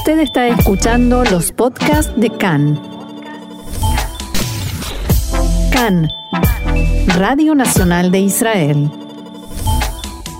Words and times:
Usted 0.00 0.20
está 0.20 0.48
escuchando 0.48 1.24
los 1.24 1.52
podcasts 1.52 2.10
de 2.18 2.30
CAN. 2.30 2.80
CAN, 5.70 6.08
Radio 7.18 7.54
Nacional 7.54 8.10
de 8.10 8.20
Israel. 8.20 8.90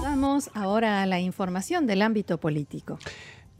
Vamos 0.02 0.48
ahora 0.54 1.02
a 1.02 1.06
la 1.06 1.20
información 1.20 1.86
del 1.86 2.00
ámbito 2.00 2.38
político. 2.38 2.98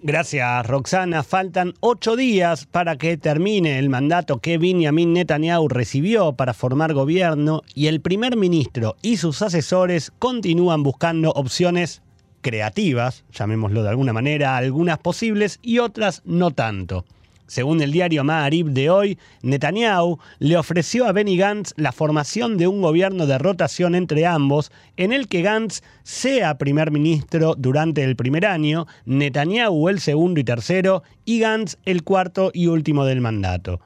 Gracias, 0.02 0.66
Roxana. 0.66 1.22
Faltan 1.22 1.74
ocho 1.80 2.16
días 2.16 2.64
para 2.64 2.96
que 2.96 3.18
termine 3.18 3.78
el 3.78 3.90
mandato 3.90 4.38
que 4.38 4.56
Benjamin 4.56 5.12
Netanyahu 5.12 5.68
recibió 5.68 6.32
para 6.32 6.54
formar 6.54 6.94
gobierno 6.94 7.60
y 7.74 7.88
el 7.88 8.00
primer 8.00 8.38
ministro 8.38 8.96
y 9.02 9.18
sus 9.18 9.42
asesores 9.42 10.12
continúan 10.18 10.82
buscando 10.82 11.30
opciones 11.32 12.00
creativas, 12.40 13.24
llamémoslo 13.32 13.82
de 13.82 13.88
alguna 13.90 14.12
manera, 14.12 14.56
algunas 14.56 14.98
posibles 14.98 15.58
y 15.62 15.78
otras 15.78 16.22
no 16.24 16.50
tanto. 16.50 17.04
Según 17.50 17.82
el 17.82 17.90
diario 17.90 18.22
Ma'arib 18.22 18.68
de 18.68 18.90
hoy, 18.90 19.18
Netanyahu 19.42 20.20
le 20.38 20.56
ofreció 20.56 21.06
a 21.06 21.12
Benny 21.12 21.36
Gantz 21.36 21.72
la 21.76 21.90
formación 21.90 22.56
de 22.56 22.68
un 22.68 22.80
gobierno 22.80 23.26
de 23.26 23.38
rotación 23.38 23.96
entre 23.96 24.24
ambos, 24.24 24.70
en 24.96 25.12
el 25.12 25.26
que 25.26 25.42
Gantz 25.42 25.82
sea 26.04 26.58
primer 26.58 26.92
ministro 26.92 27.56
durante 27.58 28.04
el 28.04 28.14
primer 28.14 28.46
año, 28.46 28.86
Netanyahu 29.04 29.88
el 29.88 29.98
segundo 29.98 30.38
y 30.38 30.44
tercero, 30.44 31.02
y 31.24 31.40
Gantz 31.40 31.76
el 31.84 32.04
cuarto 32.04 32.52
y 32.54 32.68
último 32.68 33.04
del 33.04 33.20
mandato. 33.20 33.80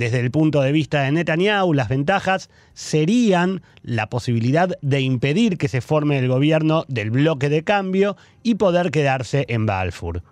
Desde 0.00 0.20
el 0.20 0.30
punto 0.30 0.62
de 0.62 0.72
vista 0.72 1.02
de 1.02 1.12
Netanyahu, 1.12 1.74
las 1.74 1.90
ventajas 1.90 2.48
serían 2.72 3.60
la 3.82 4.08
posibilidad 4.08 4.78
de 4.80 5.02
impedir 5.02 5.58
que 5.58 5.68
se 5.68 5.82
forme 5.82 6.18
el 6.18 6.26
gobierno 6.26 6.86
del 6.88 7.10
bloque 7.10 7.50
de 7.50 7.64
cambio 7.64 8.16
y 8.42 8.54
poder 8.54 8.92
quedarse 8.92 9.44
en 9.50 9.66
Balfour. 9.66 10.22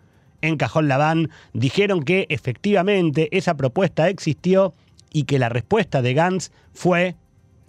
En 0.41 0.56
Cajón 0.56 0.88
Labán 0.88 1.28
dijeron 1.52 2.02
que 2.02 2.24
efectivamente 2.30 3.28
esa 3.36 3.58
propuesta 3.58 4.08
existió 4.08 4.72
y 5.12 5.24
que 5.24 5.39
la 5.39 5.50
respuesta 5.50 6.00
de 6.00 6.14
Gantz 6.14 6.50
fue, 6.72 7.16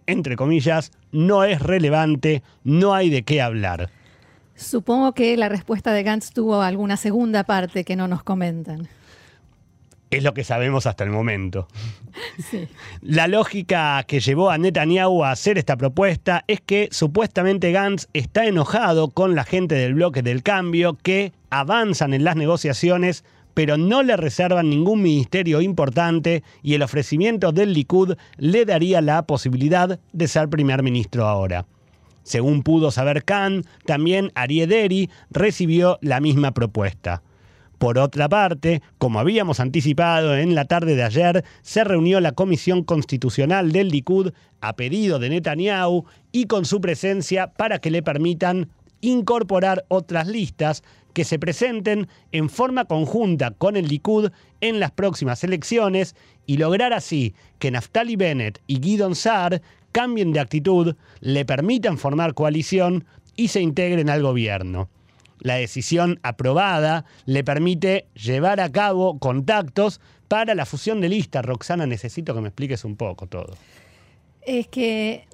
entre 0.07 0.37
comillas, 0.37 0.93
no 1.11 1.43
es 1.43 1.61
relevante, 1.61 2.43
no 2.63 2.93
hay 2.93 3.09
de 3.09 3.23
qué 3.23 3.41
hablar. 3.41 3.89
Supongo 4.55 5.11
que 5.11 5.35
la 5.35 5.49
respuesta 5.49 5.91
de 5.91 6.03
Gantz 6.03 6.31
tuvo 6.31 6.61
alguna 6.61 6.95
segunda 6.95 7.43
parte 7.43 7.83
que 7.83 7.97
no 7.97 8.07
nos 8.07 8.23
comentan. 8.23 8.87
Es 10.11 10.23
lo 10.23 10.33
que 10.33 10.43
sabemos 10.43 10.87
hasta 10.87 11.03
el 11.03 11.11
momento. 11.11 11.67
La 13.01 13.27
lógica 13.27 14.03
que 14.07 14.19
llevó 14.19 14.49
a 14.49 14.57
Netanyahu 14.57 15.23
a 15.23 15.31
hacer 15.31 15.57
esta 15.57 15.77
propuesta 15.77 16.43
es 16.47 16.61
que 16.61 16.89
supuestamente 16.91 17.71
Gantz 17.71 18.07
está 18.13 18.45
enojado 18.45 19.09
con 19.09 19.35
la 19.35 19.43
gente 19.43 19.75
del 19.75 19.93
bloque 19.93 20.23
del 20.23 20.41
cambio 20.41 20.97
que 21.01 21.31
avanzan 21.49 22.13
en 22.13 22.23
las 22.23 22.35
negociaciones 22.35 23.23
pero 23.53 23.77
no 23.77 24.03
le 24.03 24.15
reservan 24.15 24.69
ningún 24.69 25.01
ministerio 25.01 25.59
importante 25.59 26.43
y 26.63 26.75
el 26.75 26.81
ofrecimiento 26.81 27.51
del 27.51 27.73
Likud 27.73 28.15
le 28.37 28.63
daría 28.63 29.01
la 29.01 29.23
posibilidad 29.23 29.99
de 30.13 30.27
ser 30.29 30.47
primer 30.47 30.81
ministro 30.81 31.27
ahora. 31.27 31.65
Según 32.23 32.63
pudo 32.63 32.89
saber 32.89 33.25
Khan, 33.25 33.65
también 33.85 34.31
Ariederi 34.33 35.09
recibió 35.29 35.97
la 36.01 36.21
misma 36.21 36.53
propuesta. 36.53 37.21
Por 37.79 37.97
otra 37.97 38.27
parte, 38.27 38.81
como 38.97 39.21
habíamos 39.21 39.61
anticipado 39.61 40.35
en 40.35 40.53
la 40.53 40.65
tarde 40.65 40.97
de 40.97 41.03
ayer, 41.03 41.45
se 41.61 41.85
reunió 41.85 42.19
la 42.19 42.33
Comisión 42.33 42.83
Constitucional 42.83 43.71
del 43.71 43.87
Likud 43.87 44.33
a 44.59 44.75
pedido 44.75 45.17
de 45.17 45.29
Netanyahu 45.29 46.03
y 46.33 46.47
con 46.47 46.65
su 46.65 46.81
presencia 46.81 47.53
para 47.53 47.79
que 47.79 47.89
le 47.89 48.03
permitan 48.03 48.69
incorporar 48.99 49.85
otras 49.87 50.27
listas 50.27 50.83
que 51.13 51.23
se 51.23 51.39
presenten 51.39 52.09
en 52.33 52.49
forma 52.49 52.83
conjunta 52.83 53.51
con 53.51 53.77
el 53.77 53.87
Likud 53.87 54.29
en 54.59 54.81
las 54.81 54.91
próximas 54.91 55.41
elecciones 55.45 56.17
y 56.45 56.57
lograr 56.57 56.91
así 56.91 57.33
que 57.59 57.71
Naftali 57.71 58.17
Bennett 58.17 58.61
y 58.67 58.81
Guidon 58.81 59.15
Saar 59.15 59.61
cambien 59.93 60.33
de 60.33 60.41
actitud, 60.41 60.97
le 61.21 61.45
permitan 61.45 61.97
formar 61.97 62.33
coalición 62.33 63.05
y 63.37 63.47
se 63.47 63.61
integren 63.61 64.09
al 64.09 64.21
gobierno 64.21 64.89
la 65.39 65.55
decisión 65.55 66.19
aprobada 66.23 67.05
le 67.25 67.43
permite 67.43 68.07
llevar 68.13 68.59
a 68.59 68.71
cabo 68.71 69.19
contactos 69.19 70.01
para 70.27 70.55
la 70.55 70.65
fusión 70.65 71.01
de 71.01 71.09
listas. 71.09 71.43
Roxana, 71.43 71.85
necesito 71.85 72.33
que 72.33 72.41
me 72.41 72.49
expliques 72.49 72.85
un 72.85 72.95
poco 72.95 73.27
todo. 73.27 73.55
Es 74.41 74.67
que 74.67 75.27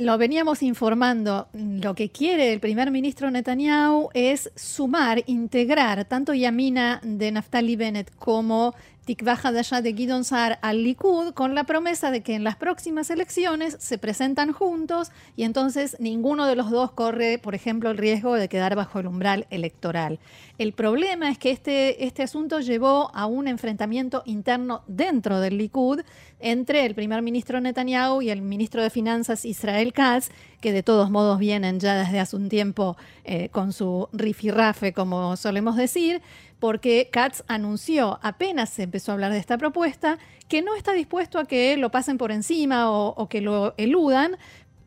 lo 0.00 0.16
veníamos 0.16 0.62
informando, 0.62 1.48
lo 1.52 1.94
que 1.94 2.10
quiere 2.10 2.52
el 2.52 2.60
primer 2.60 2.90
ministro 2.90 3.30
Netanyahu 3.30 4.10
es 4.14 4.50
sumar, 4.54 5.24
integrar 5.26 6.04
tanto 6.04 6.34
Yamina 6.34 7.00
de 7.02 7.32
Naftali 7.32 7.76
Bennett 7.76 8.14
como 8.14 8.74
de 9.08 9.58
allá 9.58 9.80
de 9.80 9.92
Guidon 9.92 10.22
Saar 10.22 10.58
al 10.60 10.84
Likud 10.84 11.32
con 11.32 11.54
la 11.54 11.64
promesa 11.64 12.10
de 12.10 12.22
que 12.22 12.34
en 12.34 12.44
las 12.44 12.56
próximas 12.56 13.08
elecciones 13.08 13.74
se 13.80 13.96
presentan 13.96 14.52
juntos 14.52 15.12
y 15.34 15.44
entonces 15.44 15.96
ninguno 15.98 16.44
de 16.44 16.56
los 16.56 16.70
dos 16.70 16.92
corre, 16.92 17.38
por 17.38 17.54
ejemplo, 17.54 17.90
el 17.90 17.96
riesgo 17.96 18.34
de 18.34 18.50
quedar 18.50 18.76
bajo 18.76 18.98
el 18.98 19.06
umbral 19.06 19.46
electoral. 19.48 20.18
El 20.58 20.74
problema 20.74 21.30
es 21.30 21.38
que 21.38 21.50
este, 21.50 22.04
este 22.04 22.22
asunto 22.22 22.60
llevó 22.60 23.10
a 23.14 23.24
un 23.24 23.48
enfrentamiento 23.48 24.22
interno 24.26 24.82
dentro 24.86 25.40
del 25.40 25.56
Likud 25.56 26.00
entre 26.38 26.84
el 26.84 26.94
primer 26.94 27.22
ministro 27.22 27.60
Netanyahu 27.60 28.20
y 28.20 28.28
el 28.28 28.42
ministro 28.42 28.82
de 28.82 28.90
Finanzas 28.90 29.46
Israel 29.46 29.94
Katz, 29.94 30.28
que 30.60 30.72
de 30.72 30.82
todos 30.82 31.10
modos 31.10 31.38
vienen 31.38 31.80
ya 31.80 31.96
desde 31.96 32.20
hace 32.20 32.36
un 32.36 32.48
tiempo 32.48 32.96
eh, 33.24 33.48
con 33.50 33.72
su 33.72 34.08
rifirrafe, 34.12 34.92
como 34.92 35.36
solemos 35.36 35.76
decir 35.76 36.20
porque 36.58 37.08
Katz 37.10 37.42
anunció, 37.46 38.18
apenas 38.22 38.70
se 38.70 38.82
empezó 38.82 39.12
a 39.12 39.14
hablar 39.14 39.32
de 39.32 39.38
esta 39.38 39.58
propuesta, 39.58 40.18
que 40.48 40.62
no 40.62 40.74
está 40.74 40.92
dispuesto 40.92 41.38
a 41.38 41.44
que 41.44 41.76
lo 41.76 41.90
pasen 41.90 42.18
por 42.18 42.32
encima 42.32 42.90
o, 42.90 43.28
que 43.28 43.40
lo 43.40 43.74
eludan, 43.76 44.36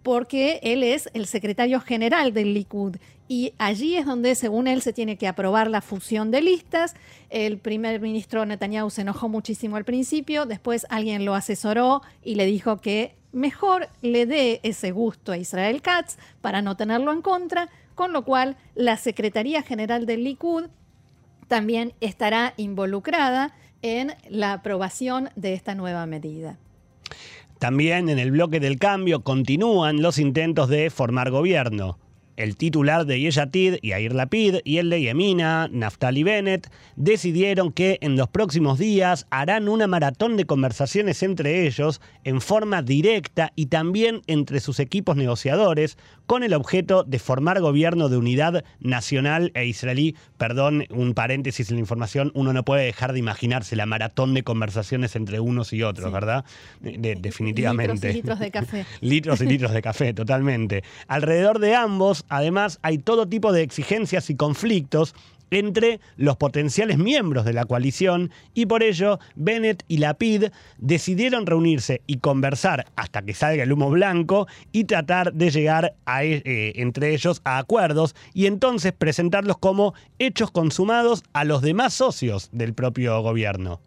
porque 0.03 0.59
él 0.63 0.83
es 0.83 1.09
el 1.13 1.27
secretario 1.27 1.79
general 1.79 2.33
del 2.33 2.53
Likud. 2.53 2.97
Y 3.27 3.53
allí 3.59 3.95
es 3.95 4.05
donde, 4.05 4.35
según 4.35 4.67
él, 4.67 4.81
se 4.81 4.91
tiene 4.91 5.15
que 5.15 5.27
aprobar 5.27 5.69
la 5.69 5.79
fusión 5.81 6.31
de 6.31 6.41
listas. 6.41 6.95
El 7.29 7.59
primer 7.59 8.01
ministro 8.01 8.45
Netanyahu 8.45 8.89
se 8.89 9.01
enojó 9.01 9.29
muchísimo 9.29 9.77
al 9.77 9.85
principio, 9.85 10.45
después 10.45 10.85
alguien 10.89 11.23
lo 11.23 11.35
asesoró 11.35 12.01
y 12.23 12.35
le 12.35 12.45
dijo 12.45 12.77
que 12.77 13.15
mejor 13.31 13.89
le 14.01 14.25
dé 14.25 14.59
ese 14.63 14.91
gusto 14.91 15.31
a 15.31 15.37
Israel 15.37 15.81
Katz 15.81 16.17
para 16.41 16.61
no 16.61 16.75
tenerlo 16.75 17.11
en 17.11 17.21
contra, 17.21 17.69
con 17.95 18.13
lo 18.13 18.23
cual 18.23 18.57
la 18.75 18.97
Secretaría 18.97 19.61
General 19.61 20.05
del 20.05 20.23
Likud 20.23 20.65
también 21.47 21.93
estará 22.01 22.53
involucrada 22.57 23.53
en 23.81 24.13
la 24.29 24.53
aprobación 24.53 25.29
de 25.35 25.53
esta 25.53 25.75
nueva 25.75 26.05
medida. 26.05 26.57
También 27.59 28.09
en 28.09 28.19
el 28.19 28.31
bloque 28.31 28.59
del 28.59 28.79
cambio 28.79 29.23
continúan 29.23 30.01
los 30.01 30.17
intentos 30.17 30.69
de 30.69 30.89
formar 30.89 31.29
gobierno 31.29 31.99
el 32.41 32.55
titular 32.55 33.05
de 33.05 33.19
Yeshatid, 33.19 33.75
Yair 33.83 34.13
Lapid, 34.13 34.57
y 34.63 34.77
el 34.77 34.89
de 34.89 35.01
Yemina, 35.01 35.69
Naftali 35.71 36.23
Bennett, 36.23 36.71
decidieron 36.95 37.71
que 37.71 37.99
en 38.01 38.15
los 38.15 38.29
próximos 38.29 38.79
días 38.79 39.27
harán 39.29 39.69
una 39.69 39.87
maratón 39.87 40.37
de 40.37 40.45
conversaciones 40.45 41.21
entre 41.23 41.67
ellos 41.67 42.01
en 42.23 42.41
forma 42.41 42.81
directa 42.81 43.51
y 43.55 43.67
también 43.67 44.21
entre 44.27 44.59
sus 44.59 44.79
equipos 44.79 45.15
negociadores 45.15 45.97
con 46.25 46.43
el 46.43 46.53
objeto 46.53 47.03
de 47.03 47.19
formar 47.19 47.59
gobierno 47.59 48.09
de 48.09 48.17
unidad 48.17 48.63
nacional 48.79 49.51
e 49.53 49.65
israelí. 49.65 50.15
Perdón, 50.37 50.85
un 50.89 51.13
paréntesis 51.13 51.69
en 51.69 51.75
la 51.75 51.81
información, 51.81 52.31
uno 52.33 52.53
no 52.53 52.63
puede 52.63 52.85
dejar 52.85 53.13
de 53.13 53.19
imaginarse 53.19 53.75
la 53.75 53.85
maratón 53.85 54.33
de 54.33 54.43
conversaciones 54.43 55.15
entre 55.15 55.39
unos 55.39 55.73
y 55.73 55.83
otros, 55.83 56.11
¿verdad? 56.11 56.45
definitivamente. 56.79 58.13
Litros 58.13 58.13
y 58.13 58.15
litros 58.15 58.39
de 58.39 58.51
café. 58.51 58.85
litros 59.01 59.41
y 59.41 59.45
litros 59.45 59.71
de 59.73 59.81
café, 59.81 60.13
totalmente. 60.13 60.83
Alrededor 61.07 61.59
de 61.59 61.75
ambos 61.75 62.25
Además, 62.31 62.79
hay 62.81 62.97
todo 62.97 63.27
tipo 63.27 63.51
de 63.51 63.61
exigencias 63.61 64.29
y 64.29 64.35
conflictos 64.35 65.13
entre 65.49 65.99
los 66.15 66.37
potenciales 66.37 66.97
miembros 66.97 67.43
de 67.43 67.51
la 67.51 67.65
coalición 67.65 68.31
y 68.53 68.67
por 68.67 68.83
ello 68.83 69.19
Bennett 69.35 69.83
y 69.89 69.97
Lapid 69.97 70.45
decidieron 70.77 71.45
reunirse 71.45 72.01
y 72.07 72.19
conversar 72.19 72.85
hasta 72.95 73.21
que 73.21 73.33
salga 73.33 73.63
el 73.63 73.73
humo 73.73 73.89
blanco 73.89 74.47
y 74.71 74.85
tratar 74.85 75.33
de 75.33 75.51
llegar 75.51 75.93
eh, 76.21 76.71
entre 76.77 77.13
ellos 77.13 77.41
a 77.43 77.57
acuerdos 77.57 78.15
y 78.33 78.45
entonces 78.45 78.93
presentarlos 78.93 79.57
como 79.57 79.93
hechos 80.17 80.51
consumados 80.51 81.23
a 81.33 81.43
los 81.43 81.61
demás 81.61 81.93
socios 81.93 82.47
del 82.53 82.73
propio 82.73 83.21
gobierno. 83.21 83.81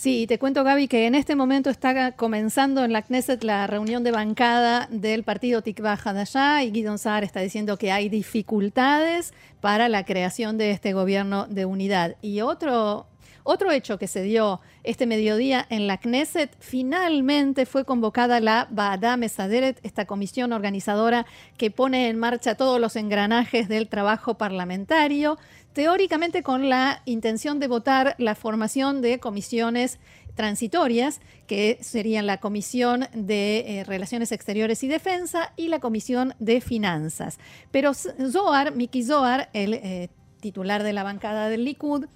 Sí, 0.00 0.26
te 0.26 0.38
cuento, 0.38 0.64
Gaby, 0.64 0.88
que 0.88 1.04
en 1.04 1.14
este 1.14 1.36
momento 1.36 1.68
está 1.68 2.12
comenzando 2.12 2.82
en 2.86 2.92
la 2.94 3.02
Knesset 3.02 3.44
la 3.44 3.66
reunión 3.66 4.02
de 4.02 4.12
bancada 4.12 4.88
del 4.90 5.24
partido 5.24 5.60
Tikva 5.60 5.98
allá 6.02 6.62
y 6.62 6.70
Guidon 6.70 6.98
Saar 6.98 7.22
está 7.22 7.40
diciendo 7.40 7.76
que 7.76 7.92
hay 7.92 8.08
dificultades 8.08 9.34
para 9.60 9.90
la 9.90 10.06
creación 10.06 10.56
de 10.56 10.70
este 10.70 10.94
gobierno 10.94 11.46
de 11.50 11.66
unidad. 11.66 12.16
Y 12.22 12.40
otro, 12.40 13.08
otro 13.42 13.72
hecho 13.72 13.98
que 13.98 14.08
se 14.08 14.22
dio 14.22 14.62
este 14.84 15.04
mediodía 15.04 15.66
en 15.68 15.86
la 15.86 15.98
Knesset, 15.98 16.56
finalmente 16.60 17.66
fue 17.66 17.84
convocada 17.84 18.40
la 18.40 18.68
Baadá 18.70 19.18
Mesaderet, 19.18 19.80
esta 19.82 20.06
comisión 20.06 20.54
organizadora 20.54 21.26
que 21.58 21.70
pone 21.70 22.08
en 22.08 22.18
marcha 22.18 22.54
todos 22.54 22.80
los 22.80 22.96
engranajes 22.96 23.68
del 23.68 23.86
trabajo 23.86 24.38
parlamentario. 24.38 25.36
Teóricamente 25.72 26.42
con 26.42 26.68
la 26.68 27.02
intención 27.04 27.58
de 27.60 27.68
votar 27.68 28.14
la 28.18 28.34
formación 28.34 29.02
de 29.02 29.20
comisiones 29.20 29.98
transitorias, 30.34 31.20
que 31.46 31.78
serían 31.82 32.26
la 32.26 32.38
Comisión 32.38 33.08
de 33.12 33.80
eh, 33.80 33.84
Relaciones 33.84 34.32
Exteriores 34.32 34.82
y 34.82 34.88
Defensa 34.88 35.52
y 35.56 35.68
la 35.68 35.80
Comisión 35.80 36.34
de 36.38 36.60
Finanzas. 36.60 37.38
Pero 37.70 37.92
Zohar, 37.94 38.74
Miki 38.74 39.02
Zohar, 39.02 39.50
el 39.52 39.74
eh, 39.74 40.08
titular 40.40 40.82
de 40.82 40.92
la 40.92 41.02
bancada 41.02 41.48
del 41.48 41.64
Likud, 41.64 42.06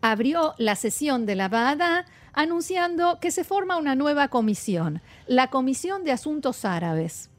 abrió 0.00 0.54
la 0.58 0.76
sesión 0.76 1.26
de 1.26 1.36
la 1.36 1.48
Baada 1.48 2.04
anunciando 2.32 3.18
que 3.20 3.30
se 3.30 3.44
forma 3.44 3.76
una 3.76 3.94
nueva 3.94 4.28
comisión, 4.28 5.02
la 5.26 5.48
Comisión 5.48 6.04
de 6.04 6.12
Asuntos 6.12 6.64
Árabes. 6.64 7.30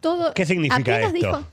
Todo, 0.00 0.34
¿Qué 0.34 0.46
significa 0.46 1.00
esto? 1.00 1.46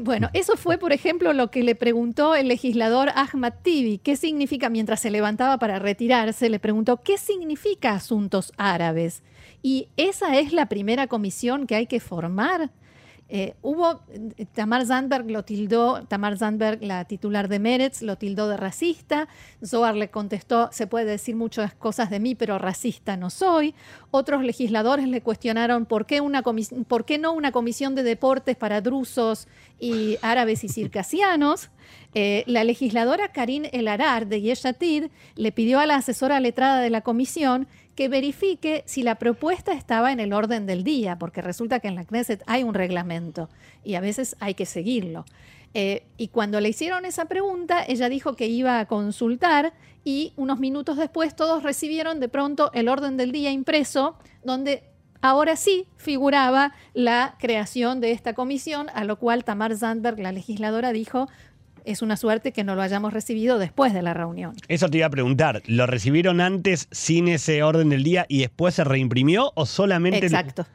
Bueno, 0.00 0.28
eso 0.32 0.56
fue, 0.56 0.78
por 0.78 0.92
ejemplo, 0.92 1.32
lo 1.32 1.50
que 1.50 1.62
le 1.62 1.74
preguntó 1.74 2.34
el 2.34 2.48
legislador 2.48 3.10
Ahmad 3.14 3.54
Tibi. 3.62 3.98
¿Qué 3.98 4.16
significa, 4.16 4.68
mientras 4.68 5.00
se 5.00 5.10
levantaba 5.10 5.58
para 5.58 5.78
retirarse, 5.78 6.50
le 6.50 6.58
preguntó, 6.58 6.98
¿qué 6.98 7.16
significa 7.18 7.92
asuntos 7.92 8.52
árabes? 8.56 9.22
Y 9.62 9.88
esa 9.96 10.38
es 10.38 10.52
la 10.52 10.66
primera 10.66 11.06
comisión 11.06 11.66
que 11.66 11.76
hay 11.76 11.86
que 11.86 12.00
formar. 12.00 12.70
Eh, 13.32 13.54
hubo, 13.62 14.00
Tamar 14.54 14.84
Zandberg 14.84 15.30
lo 15.30 15.44
tildó, 15.44 16.04
Tamar 16.08 16.36
Zandberg, 16.36 16.82
la 16.82 17.04
titular 17.04 17.46
de 17.46 17.60
Meretz, 17.60 18.02
lo 18.02 18.16
tildó 18.16 18.48
de 18.48 18.56
racista. 18.56 19.28
Zohar 19.64 19.94
le 19.94 20.10
contestó, 20.10 20.68
se 20.72 20.88
puede 20.88 21.04
decir 21.04 21.36
muchas 21.36 21.72
cosas 21.72 22.10
de 22.10 22.18
mí, 22.18 22.34
pero 22.34 22.58
racista 22.58 23.16
no 23.16 23.30
soy. 23.30 23.76
Otros 24.10 24.42
legisladores 24.42 25.06
le 25.06 25.20
cuestionaron 25.20 25.86
por 25.86 26.06
qué, 26.06 26.20
una 26.20 26.42
por 26.42 27.04
qué 27.04 27.18
no 27.18 27.32
una 27.32 27.52
comisión 27.52 27.94
de 27.94 28.02
deportes 28.02 28.56
para 28.56 28.80
drusos 28.80 29.46
y 29.78 30.18
árabes 30.22 30.64
y 30.64 30.68
circasianos. 30.68 31.70
Eh, 32.14 32.42
la 32.46 32.64
legisladora 32.64 33.30
Karin 33.30 33.68
Elarar 33.70 34.26
de 34.26 34.40
Yeshatid 34.40 35.04
le 35.36 35.52
pidió 35.52 35.78
a 35.78 35.86
la 35.86 35.94
asesora 35.94 36.40
letrada 36.40 36.80
de 36.80 36.90
la 36.90 37.02
comisión 37.02 37.68
que 37.94 38.08
verifique 38.08 38.82
si 38.86 39.02
la 39.02 39.16
propuesta 39.16 39.72
estaba 39.72 40.12
en 40.12 40.20
el 40.20 40.32
orden 40.32 40.66
del 40.66 40.84
día, 40.84 41.18
porque 41.18 41.42
resulta 41.42 41.80
que 41.80 41.88
en 41.88 41.94
la 41.94 42.04
Knesset 42.04 42.42
hay 42.46 42.62
un 42.62 42.74
reglamento 42.74 43.48
y 43.84 43.94
a 43.94 44.00
veces 44.00 44.36
hay 44.40 44.54
que 44.54 44.66
seguirlo. 44.66 45.24
Eh, 45.74 46.04
y 46.16 46.28
cuando 46.28 46.60
le 46.60 46.68
hicieron 46.68 47.04
esa 47.04 47.26
pregunta, 47.26 47.84
ella 47.86 48.08
dijo 48.08 48.34
que 48.34 48.46
iba 48.46 48.80
a 48.80 48.86
consultar 48.86 49.72
y 50.04 50.32
unos 50.36 50.58
minutos 50.58 50.96
después 50.96 51.36
todos 51.36 51.62
recibieron 51.62 52.20
de 52.20 52.28
pronto 52.28 52.70
el 52.72 52.88
orden 52.88 53.16
del 53.16 53.32
día 53.32 53.50
impreso, 53.50 54.16
donde 54.42 54.82
ahora 55.20 55.56
sí 55.56 55.86
figuraba 55.96 56.72
la 56.94 57.36
creación 57.38 58.00
de 58.00 58.12
esta 58.12 58.34
comisión, 58.34 58.88
a 58.94 59.04
lo 59.04 59.18
cual 59.18 59.44
Tamar 59.44 59.76
Zandberg, 59.76 60.18
la 60.18 60.32
legisladora, 60.32 60.92
dijo, 60.92 61.28
es 61.84 62.02
una 62.02 62.16
suerte 62.16 62.52
que 62.52 62.64
no 62.64 62.74
lo 62.74 62.82
hayamos 62.82 63.12
recibido 63.12 63.58
después 63.58 63.92
de 63.92 64.02
la 64.02 64.14
reunión. 64.14 64.54
Eso 64.68 64.88
te 64.88 64.98
iba 64.98 65.06
a 65.06 65.10
preguntar, 65.10 65.62
¿lo 65.66 65.86
recibieron 65.86 66.40
antes 66.40 66.88
sin 66.90 67.28
ese 67.28 67.62
orden 67.62 67.88
del 67.88 68.02
día 68.02 68.26
y 68.28 68.40
después 68.40 68.74
se 68.74 68.84
reimprimió 68.84 69.52
o 69.54 69.66
solamente... 69.66 70.26
Exacto. 70.26 70.66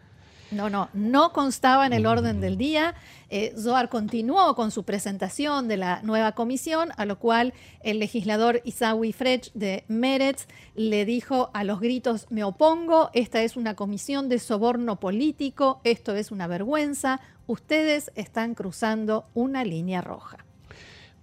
No, 0.52 0.70
no, 0.70 0.90
no 0.94 1.34
constaba 1.34 1.88
en 1.88 1.94
el 1.94 2.06
orden 2.06 2.40
del 2.40 2.58
día. 2.58 2.94
Eh, 3.30 3.54
Zohar 3.58 3.90
continuó 3.90 4.56
con 4.56 4.72
su 4.72 4.84
presentación 4.84 5.68
de 5.68 5.78
la 5.78 6.02
nueva 6.04 6.34
comisión, 6.34 6.90
a 6.98 7.06
lo 7.06 7.18
cual 7.18 7.54
el 7.82 8.00
legislador 8.00 8.62
Isawi 8.64 9.12
Frech 9.12 9.52
de 9.54 9.84
Meretz 9.88 10.48
le 10.76 11.04
dijo 11.06 11.50
a 11.54 11.64
los 11.64 11.80
gritos, 11.80 12.28
me 12.30 12.44
opongo, 12.44 13.10
esta 13.14 13.42
es 13.42 13.58
una 13.58 13.76
comisión 13.76 14.30
de 14.30 14.40
soborno 14.40 15.00
político, 15.00 15.82
esto 15.84 16.16
es 16.16 16.32
una 16.32 16.48
vergüenza, 16.48 17.20
ustedes 17.48 18.12
están 18.16 18.54
cruzando 18.54 19.26
una 19.34 19.66
línea 19.66 20.02
roja. 20.02 20.46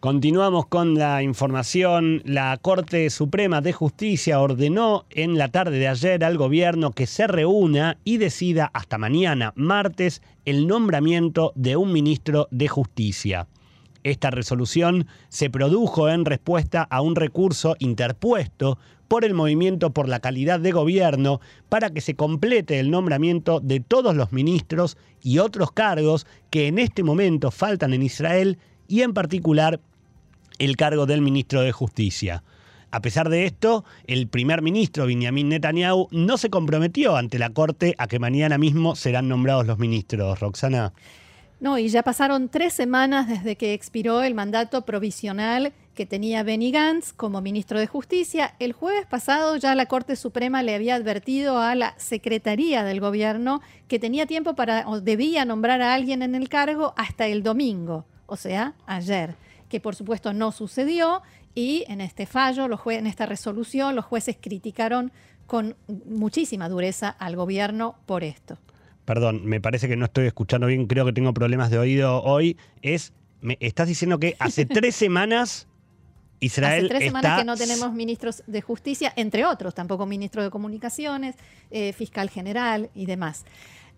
Continuamos 0.03 0.67
con 0.67 0.95
la 0.95 1.23
información. 1.23 2.23
La 2.25 2.59
Corte 2.61 3.09
Suprema 3.09 3.61
de 3.61 3.73
Justicia 3.73 4.41
ordenó 4.41 5.05
en 5.11 5.39
la 5.39 5.47
tarde 5.47 5.79
de 5.79 5.87
ayer 5.87 6.25
al 6.25 6.39
gobierno 6.39 6.91
que 6.91 7.07
se 7.07 7.29
reúna 7.29 7.99
y 8.03 8.17
decida 8.17 8.69
hasta 8.75 8.99
mañana, 8.99 9.53
martes, 9.55 10.21
el 10.45 10.67
nombramiento 10.67 11.53
de 11.55 11.77
un 11.77 11.93
ministro 11.93 12.49
de 12.51 12.67
Justicia. 12.67 13.47
Esta 14.03 14.33
resolución 14.33 15.07
se 15.29 15.51
produjo 15.51 16.09
en 16.09 16.25
respuesta 16.25 16.83
a 16.83 17.01
un 17.01 17.15
recurso 17.15 17.77
interpuesto 17.79 18.79
por 19.07 19.25
el 19.25 19.35
Movimiento 19.35 19.93
por 19.93 20.09
la 20.09 20.19
Calidad 20.19 20.59
de 20.59 20.73
Gobierno 20.73 21.41
para 21.69 21.91
que 21.91 22.01
se 22.01 22.17
complete 22.17 22.81
el 22.81 22.91
nombramiento 22.91 23.61
de 23.61 23.79
todos 23.79 24.17
los 24.17 24.33
ministros 24.33 24.97
y 25.23 25.39
otros 25.39 25.71
cargos 25.71 26.27
que 26.51 26.67
en 26.67 26.81
este 26.81 27.05
momento 27.05 27.53
faltan 27.53 27.95
en 27.95 28.03
Israel 28.03 28.59
y 28.89 29.03
en 29.03 29.15
particular 29.15 29.81
el 30.65 30.77
cargo 30.77 31.07
del 31.07 31.23
ministro 31.23 31.63
de 31.63 31.73
Justicia. 31.73 32.45
A 32.93 33.01
pesar 33.01 33.29
de 33.31 33.47
esto, 33.47 33.85
el 34.07 34.29
primer 34.29 34.63
ministro 34.63 35.07
Benjamin 35.07 35.49
Netanyahu 35.49 36.07
no 36.13 36.39
se 36.39 36.51
comprometió 36.51 37.17
ante 37.17 37.41
la 37.41 37.51
Corte 37.51 37.97
a 37.99 38.07
que 38.07 38.21
mañana 38.21 38.59
mismo 38.59 38.95
serán 38.95 39.29
nombrados 39.29 39.67
los 39.67 39.79
ministros. 39.81 40.39
Roxana. 40.39 40.93
No, 41.59 41.79
y 41.79 41.89
ya 41.89 42.05
pasaron 42.05 42.49
tres 42.49 42.75
semanas 42.75 43.29
desde 43.29 43.57
que 43.57 43.75
expiró 43.75 44.23
el 44.23 44.35
mandato 44.35 44.83
provisional 44.83 45.73
que 45.97 46.07
tenía 46.07 46.45
Benny 46.45 46.71
Gantz 46.71 47.13
como 47.13 47.41
ministro 47.41 47.81
de 47.81 47.89
Justicia. 47.89 48.55
El 48.61 48.73
jueves 48.73 49.07
pasado 49.07 49.57
ya 49.57 49.75
la 49.75 49.87
Corte 49.87 50.15
Suprema 50.15 50.63
le 50.63 50.77
había 50.77 50.95
advertido 50.95 51.59
a 51.59 51.75
la 51.75 51.95
Secretaría 51.99 52.85
del 52.85 53.01
Gobierno 53.01 53.63
que 53.89 53.99
tenía 53.99 54.27
tiempo 54.27 54.55
para, 54.55 54.89
o 54.89 55.01
debía 55.01 55.45
nombrar 55.45 55.83
a 55.83 55.93
alguien 55.93 56.23
en 56.23 56.37
el 56.37 56.49
cargo 56.49 56.95
hasta 56.97 57.27
el 57.27 57.43
domingo, 57.43 58.07
o 58.27 58.37
sea, 58.37 58.75
ayer 58.87 59.35
que 59.73 59.81
por 59.81 59.95
supuesto 59.95 60.35
no 60.35 60.53
sucedió 60.53 61.23
y 61.55 61.87
en 61.89 62.03
este 62.03 62.27
fallo, 62.27 62.69
los 62.69 62.81
en 62.89 63.07
esta 63.07 63.25
resolución, 63.25 63.97
los 63.97 64.05
jueces 64.05 64.37
criticaron 64.39 65.13
con 65.47 65.77
muchísima 66.05 66.69
dureza 66.69 67.09
al 67.09 67.37
gobierno 67.37 67.97
por 68.05 68.23
esto. 68.23 68.59
Perdón, 69.07 69.47
me 69.47 69.63
parece 69.63 69.89
que 69.89 69.97
no 69.97 70.05
estoy 70.05 70.27
escuchando 70.27 70.67
bien, 70.67 70.87
creo 70.87 71.07
que 71.07 71.15
tengo 71.15 71.33
problemas 71.33 71.71
de 71.71 71.79
oído 71.79 72.23
hoy. 72.23 72.59
Es, 72.83 73.15
me 73.41 73.57
estás 73.61 73.89
diciendo 73.89 74.21
que 74.21 74.37
hace 74.39 74.67
tres 74.67 74.95
semanas 74.95 75.69
Israel 76.41 76.85
Hace 76.85 76.89
tres 76.89 77.05
semanas 77.05 77.39
que 77.39 77.47
no 77.47 77.57
tenemos 77.57 77.95
ministros 77.95 78.43
de 78.47 78.61
justicia, 78.61 79.11
entre 79.17 79.47
otros, 79.47 79.75
tampoco 79.75 80.05
ministro 80.05 80.43
de 80.43 80.51
comunicaciones, 80.51 81.37
eh, 81.71 81.95
fiscal 81.95 82.29
general 82.29 82.91
y 82.95 83.07
demás. 83.07 83.47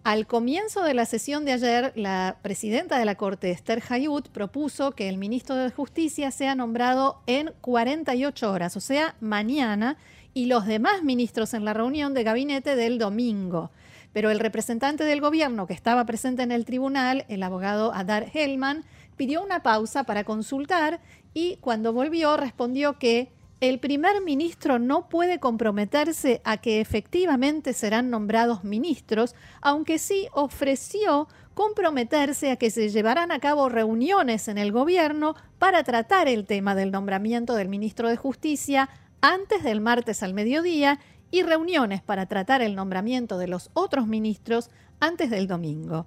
Al 0.04 0.26
comienzo 0.26 0.82
de 0.82 0.92
la 0.92 1.06
sesión 1.06 1.46
de 1.46 1.52
ayer, 1.52 1.90
la 1.96 2.36
presidenta 2.42 2.98
de 2.98 3.06
la 3.06 3.14
Corte, 3.14 3.50
Esther 3.50 3.82
Hayut, 3.88 4.28
propuso 4.28 4.90
que 4.92 5.08
el 5.08 5.16
ministro 5.16 5.56
de 5.56 5.70
Justicia 5.70 6.30
sea 6.30 6.54
nombrado 6.54 7.22
en 7.26 7.54
48 7.62 8.52
horas, 8.52 8.76
o 8.76 8.80
sea, 8.80 9.16
mañana, 9.20 9.96
y 10.34 10.44
los 10.44 10.66
demás 10.66 11.02
ministros 11.02 11.54
en 11.54 11.64
la 11.64 11.72
reunión 11.72 12.12
de 12.12 12.22
gabinete 12.22 12.76
del 12.76 12.98
domingo. 12.98 13.70
Pero 14.12 14.30
el 14.30 14.40
representante 14.40 15.04
del 15.04 15.22
gobierno 15.22 15.66
que 15.66 15.72
estaba 15.72 16.04
presente 16.04 16.42
en 16.42 16.52
el 16.52 16.66
tribunal, 16.66 17.24
el 17.30 17.42
abogado 17.42 17.94
Adar 17.94 18.26
Hellman, 18.30 18.84
pidió 19.16 19.42
una 19.42 19.62
pausa 19.62 20.04
para 20.04 20.24
consultar 20.24 21.00
y 21.32 21.56
cuando 21.62 21.94
volvió 21.94 22.36
respondió 22.36 22.98
que 22.98 23.32
el 23.68 23.78
primer 23.78 24.20
ministro 24.22 24.78
no 24.78 25.08
puede 25.08 25.38
comprometerse 25.38 26.40
a 26.44 26.56
que 26.58 26.80
efectivamente 26.80 27.72
serán 27.72 28.10
nombrados 28.10 28.64
ministros, 28.64 29.34
aunque 29.60 29.98
sí 29.98 30.28
ofreció 30.32 31.28
comprometerse 31.54 32.50
a 32.50 32.56
que 32.56 32.70
se 32.70 32.88
llevarán 32.88 33.30
a 33.30 33.38
cabo 33.38 33.68
reuniones 33.68 34.48
en 34.48 34.58
el 34.58 34.72
gobierno 34.72 35.36
para 35.58 35.84
tratar 35.84 36.28
el 36.28 36.46
tema 36.46 36.74
del 36.74 36.90
nombramiento 36.90 37.54
del 37.54 37.68
ministro 37.68 38.08
de 38.08 38.16
Justicia 38.16 38.88
antes 39.20 39.62
del 39.62 39.80
martes 39.80 40.22
al 40.22 40.34
mediodía 40.34 41.00
y 41.30 41.42
reuniones 41.42 42.02
para 42.02 42.26
tratar 42.26 42.60
el 42.60 42.74
nombramiento 42.74 43.38
de 43.38 43.48
los 43.48 43.70
otros 43.74 44.06
ministros 44.06 44.70
antes 45.00 45.30
del 45.30 45.46
domingo. 45.46 46.06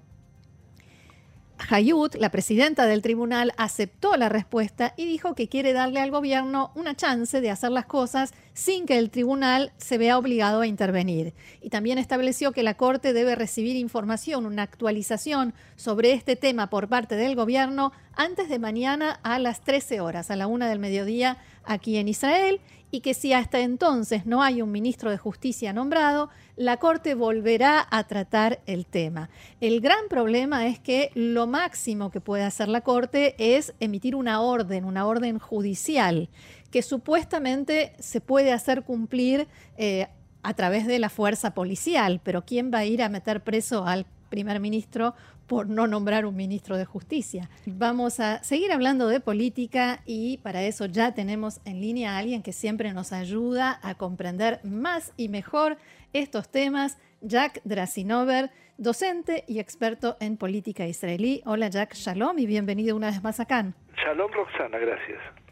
Hayut, 1.70 2.16
la 2.16 2.30
presidenta 2.30 2.86
del 2.86 3.02
tribunal, 3.02 3.54
aceptó 3.58 4.16
la 4.16 4.30
respuesta 4.30 4.94
y 4.96 5.06
dijo 5.06 5.36
que 5.36 5.50
quiere 5.50 5.74
darle 5.74 6.00
al 6.00 6.12
gobierno 6.12 6.72
una 6.76 6.96
chance 6.96 7.42
de 7.42 7.50
hacer 7.50 7.72
las 7.72 7.86
cosas 7.86 8.34
sin 8.54 8.86
que 8.86 8.98
el 8.98 9.10
tribunal 9.10 9.72
se 9.78 9.98
vea 9.98 10.18
obligado 10.18 10.62
a 10.62 10.68
intervenir. 10.68 11.34
Y 11.62 11.70
también 11.70 11.98
estableció 11.98 12.52
que 12.52 12.64
la 12.64 12.76
Corte 12.76 13.14
debe 13.14 13.36
recibir 13.36 13.76
información, 13.76 14.46
una 14.46 14.64
actualización 14.64 15.54
sobre 15.76 16.14
este 16.14 16.36
tema 16.36 16.70
por 16.70 16.88
parte 16.88 17.16
del 17.16 17.36
gobierno 17.36 17.92
antes 18.16 18.50
de 18.50 18.60
mañana 18.60 19.20
a 19.24 19.40
las 19.40 19.62
13 19.62 20.00
horas, 20.00 20.32
a 20.32 20.36
la 20.36 20.48
una 20.48 20.70
del 20.70 20.80
mediodía 20.80 21.38
aquí 21.66 21.98
en 21.98 22.08
Israel, 22.08 22.62
y 22.92 23.02
que 23.02 23.14
si 23.14 23.34
hasta 23.34 23.60
entonces 23.60 24.26
no 24.26 24.42
hay 24.42 24.62
un 24.62 24.72
ministro 24.72 25.12
de 25.12 25.18
Justicia 25.18 25.74
nombrado, 25.74 26.30
la 26.56 26.78
Corte 26.78 27.16
volverá 27.16 27.86
a 27.90 28.04
tratar 28.06 28.62
el 28.66 28.86
tema. 28.86 29.30
El 29.60 29.82
gran 29.82 30.08
problema 30.10 30.68
es 30.68 30.80
que 30.80 31.12
lo 31.14 31.48
máximo 31.48 32.12
que 32.12 32.22
puede 32.22 32.44
hacer 32.44 32.70
la 32.70 32.82
Corte 32.82 33.36
es 33.38 33.74
emitir 33.80 34.16
una 34.16 34.42
orden, 34.42 34.86
una 34.86 35.06
orden 35.06 35.40
judicial, 35.40 36.30
que 36.72 36.82
supuestamente 36.82 37.94
se 38.00 38.22
puede 38.22 38.52
hacer 38.52 38.84
cumplir 38.84 39.48
eh, 39.78 40.08
a 40.44 40.54
través 40.54 40.88
de 40.88 41.00
la 41.00 41.10
fuerza 41.10 41.54
policial, 41.54 42.22
pero 42.24 42.46
¿quién 42.46 42.72
va 42.74 42.80
a 42.80 42.86
ir 42.86 43.04
a 43.04 43.10
meter 43.10 43.44
preso 43.44 43.86
al 43.86 44.06
primer 44.28 44.60
ministro 44.60 45.14
por 45.48 45.70
no 45.70 45.88
nombrar 45.88 46.26
un 46.26 46.36
ministro 46.36 46.78
de 46.78 46.86
justicia. 46.86 47.50
Vamos 47.66 48.20
a 48.20 48.44
seguir 48.44 48.72
hablando 48.72 49.08
de 49.08 49.20
política 49.20 50.02
y 50.06 50.38
para 50.40 50.64
eso 50.64 50.86
ya 50.86 51.14
tenemos 51.14 51.62
en 51.66 51.82
línea 51.82 52.12
a 52.12 52.18
alguien 52.18 52.44
que 52.44 52.52
siempre 52.52 52.94
nos 52.94 53.14
ayuda 53.14 53.80
a 53.82 53.96
comprender 53.96 54.60
más 54.64 55.14
y 55.18 55.30
mejor 55.30 55.78
estos 56.14 56.50
temas, 56.50 57.00
Jack 57.22 57.62
Drasinover, 57.64 58.52
docente 58.78 59.44
y 59.48 59.60
experto 59.60 60.18
en 60.20 60.38
política 60.38 60.86
israelí. 60.86 61.42
Hola 61.46 61.70
Jack, 61.70 61.94
shalom 61.96 62.38
y 62.40 62.46
bienvenido 62.46 62.96
una 62.96 63.08
vez 63.08 63.24
más 63.24 63.40
acá. 63.40 63.74
Shalom 63.96 64.32
Roxana, 64.32 64.78
gracias. 64.78 65.47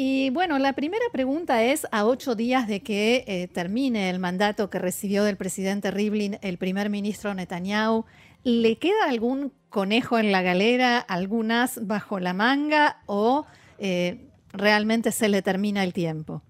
Y 0.00 0.30
bueno, 0.30 0.60
la 0.60 0.74
primera 0.74 1.06
pregunta 1.10 1.64
es, 1.64 1.84
a 1.90 2.04
ocho 2.06 2.36
días 2.36 2.68
de 2.68 2.84
que 2.84 3.24
eh, 3.26 3.48
termine 3.48 4.10
el 4.10 4.20
mandato 4.20 4.70
que 4.70 4.78
recibió 4.78 5.24
del 5.24 5.36
presidente 5.36 5.90
Rivlin 5.90 6.38
el 6.40 6.56
primer 6.56 6.88
ministro 6.88 7.34
Netanyahu, 7.34 8.04
¿le 8.44 8.78
queda 8.78 9.06
algún 9.08 9.52
conejo 9.70 10.20
en 10.20 10.30
la 10.30 10.40
galera, 10.40 10.98
algún 11.00 11.50
as 11.50 11.84
bajo 11.84 12.20
la 12.20 12.32
manga 12.32 13.02
o 13.06 13.44
eh, 13.80 14.28
realmente 14.52 15.10
se 15.10 15.28
le 15.28 15.42
termina 15.42 15.82
el 15.82 15.92
tiempo? 15.92 16.42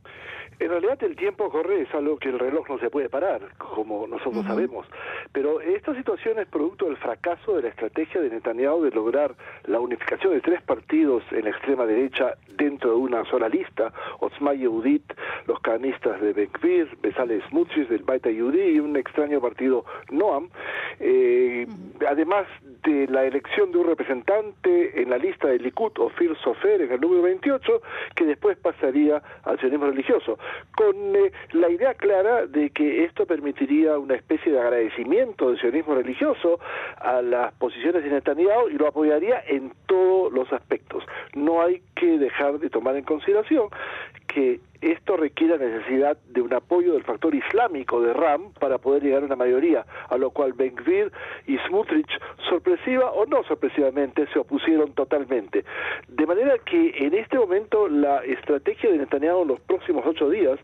En 0.61 0.71
realidad 0.71 1.01
el 1.05 1.15
tiempo 1.15 1.49
corre, 1.51 1.83
es 1.83 1.95
algo 1.95 2.19
que 2.19 2.31
el 2.31 2.39
reloj 2.39 2.69
no 2.69 2.79
se 2.79 2.91
puede 2.91 3.09
parar, 3.09 3.41
como 3.59 4.09
nosotros 4.09 4.45
sabemos. 4.45 4.87
Pero 5.33 5.61
esta 5.61 5.95
situación 5.95 6.41
es 6.41 6.49
producto 6.49 6.87
del 6.87 6.97
fracaso 6.97 7.55
de 7.55 7.63
la 7.63 7.69
estrategia 7.69 8.21
de 8.21 8.31
Netanyahu 8.31 8.83
de 8.83 8.91
lograr 8.91 9.37
la 9.67 9.79
unificación 9.79 10.33
de 10.33 10.41
tres 10.41 10.61
partidos 10.63 11.23
en 11.31 11.45
la 11.45 11.51
extrema 11.51 11.87
derecha 11.87 12.35
dentro 12.57 12.91
de 12.91 12.97
una 12.97 13.25
sola 13.27 13.49
lista, 13.49 13.93
Otzma 14.19 14.53
Yehudit, 14.53 15.05
los 15.47 15.61
canistas 15.61 16.21
de 16.21 16.33
Benkvir, 16.33 16.89
Besales 17.01 17.45
Smutzis 17.51 17.89
del 17.89 18.03
Baita 18.03 18.29
Yehudi 18.29 18.63
y 18.63 18.81
un 18.81 18.97
extraño 18.97 19.41
partido 19.41 19.85
Noam. 20.11 20.49
Eh, 20.99 21.69
además 22.09 22.47
de 22.83 23.07
la 23.07 23.25
elección 23.25 23.71
de 23.71 23.79
un 23.79 23.87
representante 23.87 25.01
en 25.01 25.11
la 25.11 25.19
lista 25.19 25.47
de 25.47 25.59
Likud, 25.59 25.93
Ofir 25.99 26.37
Sofer, 26.43 26.81
en 26.81 26.91
el 26.91 27.01
número 27.01 27.23
28, 27.23 27.83
que 28.17 28.25
después 28.25 28.57
pasaría 28.59 29.23
al 29.45 29.61
sionismo 29.61 29.87
religioso 29.87 30.39
con 30.77 31.17
eh, 31.17 31.33
la 31.53 31.69
idea 31.69 31.95
clara 31.95 32.47
de 32.47 32.71
que 32.71 33.05
esto 33.05 33.27
permitiría 33.27 33.99
una 33.99 34.15
especie 34.15 34.53
de 34.53 34.61
agradecimiento 34.61 35.49
del 35.49 35.61
sionismo 35.61 35.95
religioso 35.95 36.61
a 36.97 37.23
las 37.23 37.53
posiciones 37.55 38.05
de 38.05 38.11
Netanyahu 38.11 38.69
y 38.69 38.75
lo 38.75 38.87
apoyaría 38.87 39.43
en 39.47 39.73
todos 39.87 40.33
los 40.33 40.53
aspectos. 40.53 41.05
No 41.35 41.63
hay 41.63 41.83
que 41.95 42.19
dejar 42.19 42.59
de 42.59 42.71
tomar 42.71 42.97
en 42.97 43.05
consideración 43.05 43.69
que 44.27 44.61
esto 44.81 45.17
requiere 45.17 45.59
la 45.59 45.65
necesidad 45.65 46.17
de 46.29 46.41
un 46.41 46.53
apoyo 46.55 46.93
del 46.93 47.03
factor 47.03 47.35
islámico 47.35 48.01
de 48.01 48.13
RAM 48.13 48.53
para 48.61 48.79
poder 48.79 49.03
llegar 49.03 49.23
a 49.23 49.27
una 49.27 49.37
mayoría, 49.37 49.85
a 50.09 50.17
lo 50.17 50.31
cual 50.31 50.53
Ben-Gvir 50.53 51.11
y 51.47 51.59
Smutrich, 51.67 52.11
sorpresiva 52.49 53.11
o 53.11 53.27
no 53.27 53.43
sorpresivamente, 53.45 54.27
se 54.33 54.39
opusieron 54.39 54.93
totalmente. 54.93 55.65
De 56.09 56.27
manera 56.27 56.59
que 56.59 56.95
en 56.97 57.15
este 57.15 57.39
momento 57.39 57.89
la 57.89 58.25
estrategia 58.25 58.91
de 58.91 58.99
Netanyahu 58.99 59.43
en 59.43 59.49
los 59.49 59.61
próximos 59.61 60.05
ocho 60.07 60.31
días 60.31 60.59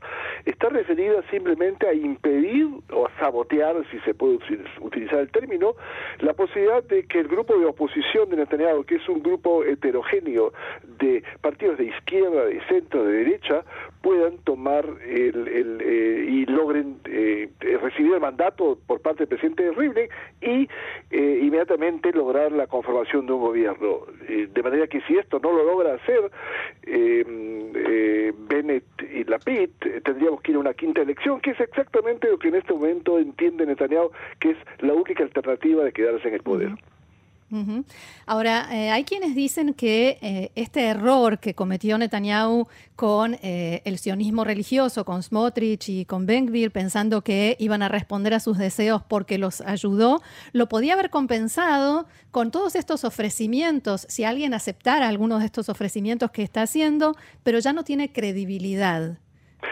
está 0.44 0.68
referida 0.68 1.23
simplemente 1.30 1.88
a 1.88 1.94
impedir 1.94 2.68
o 2.92 3.06
a 3.06 3.11
sabotear, 3.18 3.76
si 3.90 3.99
se 4.00 4.14
puede 4.14 4.38
utilizar 4.80 5.18
el 5.18 5.30
término, 5.30 5.75
la 6.21 6.35
posibilidad 6.35 6.83
de 6.85 7.04
que 7.06 7.21
el 7.21 7.28
grupo 7.28 7.59
de 7.59 7.66
oposición 7.66 8.28
de 8.30 8.37
Netanyahu, 8.37 8.85
que 8.85 8.97
es 8.97 9.09
un 9.09 9.23
grupo 9.23 9.64
heterogéneo 9.64 10.52
de 10.99 11.23
partidos 11.40 11.78
de 11.78 11.87
izquierda, 11.87 12.44
de 12.47 12.61
centro, 12.66 13.04
de 13.04 13.12
derecha, 13.12 13.64
puedan 14.04 14.37
tomar 14.44 14.84
el, 15.02 15.49
eh, 15.80 16.26
y 16.28 16.44
logren 16.44 16.99
eh, 17.06 17.49
recibir 17.80 18.12
el 18.12 18.20
mandato 18.20 18.78
por 18.87 19.00
parte 19.00 19.20
del 19.20 19.28
presidente 19.28 19.73
Rivlin 19.73 20.11
y 20.42 20.68
eh, 21.11 21.40
inmediatamente 21.42 22.12
lograr 22.12 22.52
la 22.52 22.66
conformación 22.66 23.25
de 23.26 23.32
un 23.32 23.40
gobierno. 23.40 24.00
de 24.28 24.62
manera 24.62 24.87
que 24.88 25.00
si 25.02 25.16
esto 25.16 25.40
no 25.42 25.52
lo 25.52 25.64
logra 25.64 25.94
hacer, 25.94 26.30
Bennett 28.46 28.84
y 29.11 29.25
Lapid 29.25 29.70
tendríamos 30.04 30.42
que 30.42 30.50
ir 30.50 30.56
a 30.58 30.61
una 30.61 30.75
quinta 30.75 31.00
elección, 31.00 31.40
que 31.40 31.52
es 31.52 31.61
exactamente 31.61 32.28
lo 32.28 32.38
que 32.38 32.49
en 32.49 32.56
este 32.56 32.75
momento 32.75 33.18
entiende 33.18 33.64
Netanyahu, 33.64 34.11
que 34.38 34.50
es 34.50 34.58
la 34.80 34.92
única 34.92 35.23
alternativa 35.23 35.82
de 35.82 35.92
quedarse 35.92 36.28
en 36.28 36.34
el 36.34 36.42
poder. 36.42 36.73
Ahora, 38.26 38.68
eh, 38.73 38.90
hay 38.90 39.04
quienes 39.04 39.34
dicen 39.34 39.75
que 39.75 40.18
eh, 40.23 40.50
este 40.54 40.84
error 40.87 41.38
que 41.38 41.54
cometió 41.54 41.99
Netanyahu 41.99 42.66
con 42.96 43.34
eh, 43.42 43.82
el 43.84 43.99
sionismo 43.99 44.44
religioso, 44.44 45.04
con 45.04 45.23
Smotrich 45.23 45.88
y 45.88 46.04
con 46.04 46.26
Ben-Gvir, 46.26 46.70
pensando 46.70 47.23
que 47.23 47.56
iban 47.58 47.82
a 47.82 47.88
responder 47.88 48.34
a 48.34 48.40
sus 48.40 48.58
deseos 48.58 49.02
porque 49.02 49.38
los 49.38 49.61
ayudó, 49.61 50.23
lo 50.52 50.68
podía 50.68 50.94
haber 50.94 51.11
compensado 51.11 52.06
con 52.30 52.50
todos 52.50 52.75
estos 52.75 53.04
ofrecimientos, 53.04 54.06
si 54.08 54.25
alguien 54.25 54.54
aceptara 54.54 55.08
algunos 55.08 55.40
de 55.40 55.46
estos 55.46 55.68
ofrecimientos 55.68 56.30
que 56.30 56.42
está 56.42 56.62
haciendo, 56.62 57.16
pero 57.42 57.58
ya 57.58 57.73
no 57.73 57.84
tiene 57.84 58.12
credibilidad. 58.12 59.18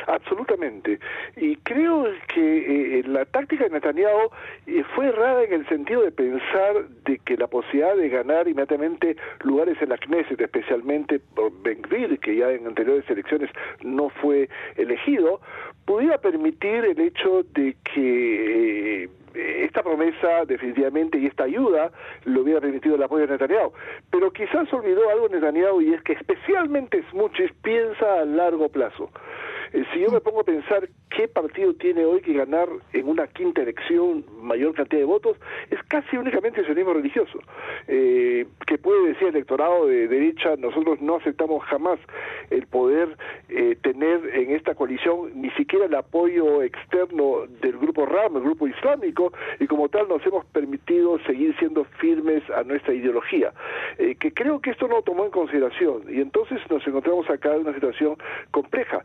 Absolutamente. 0.07 0.99
Y 1.37 1.57
creo 1.57 2.07
que 2.29 2.99
eh, 2.99 3.03
la 3.07 3.25
táctica 3.25 3.65
de 3.65 3.71
Netanyahu 3.71 4.31
eh, 4.67 4.85
fue 4.95 5.07
errada 5.07 5.45
en 5.45 5.53
el 5.53 5.69
sentido 5.69 6.03
de 6.03 6.13
pensar 6.13 6.89
de 7.05 7.19
que 7.19 7.37
la 7.37 7.47
posibilidad 7.47 7.97
de 7.97 8.09
ganar 8.09 8.49
inmediatamente 8.49 9.17
lugares 9.43 9.81
en 9.81 9.89
la 9.91 9.99
Knesset, 9.99 10.41
especialmente 10.41 11.21
por 11.35 11.53
Ben 11.63 11.83
que 12.21 12.37
ya 12.37 12.51
en 12.51 12.67
anteriores 12.67 13.09
elecciones 13.09 13.51
no 13.83 14.09
fue 14.09 14.49
elegido, 14.77 15.41
pudiera 15.85 16.19
permitir 16.19 16.85
el 16.85 17.01
hecho 17.01 17.43
de 17.55 17.77
que 17.85 19.05
eh, 19.05 19.65
esta 19.65 19.83
promesa 19.83 20.45
definitivamente 20.47 21.19
y 21.19 21.27
esta 21.27 21.45
ayuda 21.45 21.91
le 22.25 22.41
hubiera 22.41 22.61
permitido 22.61 22.97
el 22.97 23.03
apoyo 23.03 23.27
de 23.27 23.33
Netanyahu. 23.33 23.73
Pero 24.11 24.31
quizás 24.31 24.73
olvidó 24.73 25.09
algo 25.11 25.29
Netanyahu 25.29 25.81
y 25.81 25.95
es 25.95 26.03
que 26.03 26.13
especialmente 26.13 27.03
Smuchis 27.11 27.53
piensa 27.63 28.21
a 28.21 28.25
largo 28.25 28.69
plazo. 28.69 29.11
Eh, 29.73 29.85
si 29.93 30.01
yo 30.01 30.11
me 30.11 30.21
pongo 30.21 30.41
a 30.41 30.45
pensar 30.45 30.89
qué 31.09 31.29
partido 31.29 31.75
tiene 31.75 32.05
hoy 32.05 32.21
que 32.21 32.35
ganar 32.35 32.69
en 32.93 33.09
una 33.09 33.27
quinta 33.27 33.63
elección 33.63 34.25
mayor 34.43 34.75
cantidad 34.75 35.01
de 35.01 35.07
votos, 35.07 35.37
es 35.71 35.83
casi 35.85 36.17
únicamente 36.17 36.61
el 36.61 36.67
sionismo 36.67 36.93
religioso, 36.93 37.39
eh, 37.89 38.47
que 38.67 38.79
puede 38.79 39.09
decir 39.09 39.29
el 39.29 39.37
electorado 39.37 39.87
de 39.87 40.09
derecha, 40.09 40.57
nosotros 40.57 41.01
no 41.01 41.17
aceptamos 41.17 41.63
jamás 41.65 41.99
el 42.51 42.67
poder 42.67 43.17
eh, 43.49 43.77
tener 43.83 44.21
en 44.35 44.51
esta 44.51 44.75
coalición 44.75 45.31
ni 45.41 45.51
siquiera 45.53 45.87
el 45.87 45.95
apoyo 45.95 46.63
externo 46.63 47.47
del 47.61 47.79
grupo 47.79 48.05
RAM, 48.07 48.37
el 48.37 48.43
grupo 48.43 48.67
islámico, 48.67 49.33
y 49.59 49.67
como 49.67 49.89
tal 49.89 50.09
nos 50.09 50.25
hemos 50.27 50.45
permitido 50.47 51.19
seguir 51.21 51.57
siendo 51.59 51.85
firmes 51.99 52.43
a 52.51 52.63
nuestra 52.63 52.93
ideología, 52.93 53.53
que 53.97 54.33
creo 54.33 54.61
que 54.61 54.71
esto 54.71 54.89
no 54.89 54.97
lo 54.97 55.03
tomó 55.03 55.25
en 55.25 55.31
consideración, 55.31 56.03
y 56.09 56.21
entonces 56.21 56.61
nos 56.71 56.87
encontramos 56.87 57.29
acá 57.31 57.55
en 57.55 57.63
una 57.63 57.75
situación 57.75 58.17
compleja 58.51 59.03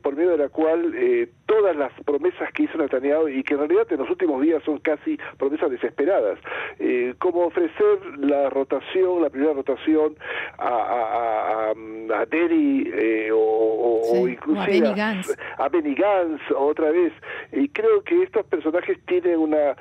por 0.00 0.16
medio 0.16 0.32
de 0.32 0.38
la 0.38 0.48
cual 0.48 0.94
eh, 0.94 1.30
todas 1.50 1.74
las 1.74 1.92
promesas 2.04 2.52
que 2.52 2.62
hizo 2.62 2.78
Netanyahu 2.78 3.26
y 3.26 3.42
que 3.42 3.54
en 3.54 3.58
realidad 3.60 3.84
en 3.90 3.98
los 3.98 4.08
últimos 4.08 4.40
días 4.40 4.62
son 4.62 4.78
casi 4.78 5.18
promesas 5.36 5.68
desesperadas, 5.68 6.38
eh, 6.78 7.12
como 7.18 7.40
ofrecer 7.46 7.98
la 8.18 8.48
rotación, 8.50 9.20
la 9.20 9.30
primera 9.30 9.52
rotación 9.54 10.14
a, 10.58 10.68
a, 10.68 11.70
a, 12.20 12.26
Derry 12.26 12.88
eh, 12.94 13.30
o, 13.34 14.28
inclusive 14.28 14.62
a 15.58 15.68
Benny, 15.68 15.94
Gantz. 15.96 16.40
otra 16.56 16.92
vez. 16.92 17.12
Y 17.50 17.68
creo 17.70 18.04
que 18.04 18.22
estos 18.22 18.46
personajes 18.46 18.96
tienen 19.06 19.40
una 19.40 19.74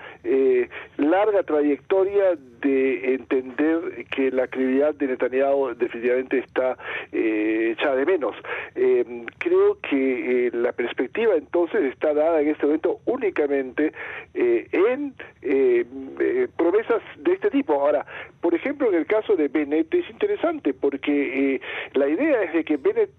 larga 0.98 1.44
trayectoria 1.44 2.36
de 2.62 3.14
entender 3.14 4.06
que 4.14 4.32
la 4.32 4.48
credibilidad 4.48 4.94
de 4.96 5.08
Netanyahu 5.08 5.76
definitivamente 5.76 6.40
está 6.40 6.78
eh, 7.12 7.76
echada 7.78 7.96
de 7.96 8.06
menos. 8.06 8.36
Eh, 8.76 9.26
creo 9.38 9.78
que 9.82 10.48
eh, 10.48 10.52
la 10.54 10.72
perspectiva 10.74 11.36
entonces 11.36 11.59
está 11.66 12.14
dada 12.14 12.42
en 12.42 12.50
este 12.50 12.66
momento 12.66 13.00
únicamente 13.06 13.94
eh, 14.34 14.68
en 14.72 15.14
promesas 16.56 17.02
de 17.18 17.34
este 17.34 17.50
tipo. 17.50 17.74
Ahora, 17.74 18.06
por 18.42 18.54
ejemplo, 18.54 18.90
en 18.90 18.96
el 18.96 19.06
caso 19.06 19.36
de 19.36 19.48
Bennett 19.48 19.94
es 19.94 20.10
interesante 20.10 20.74
porque 20.74 21.62
la 21.94 22.08
idea 22.08 22.44
es 22.44 22.54
de 22.54 22.64
que 22.64 22.78
Bennett 22.78 23.10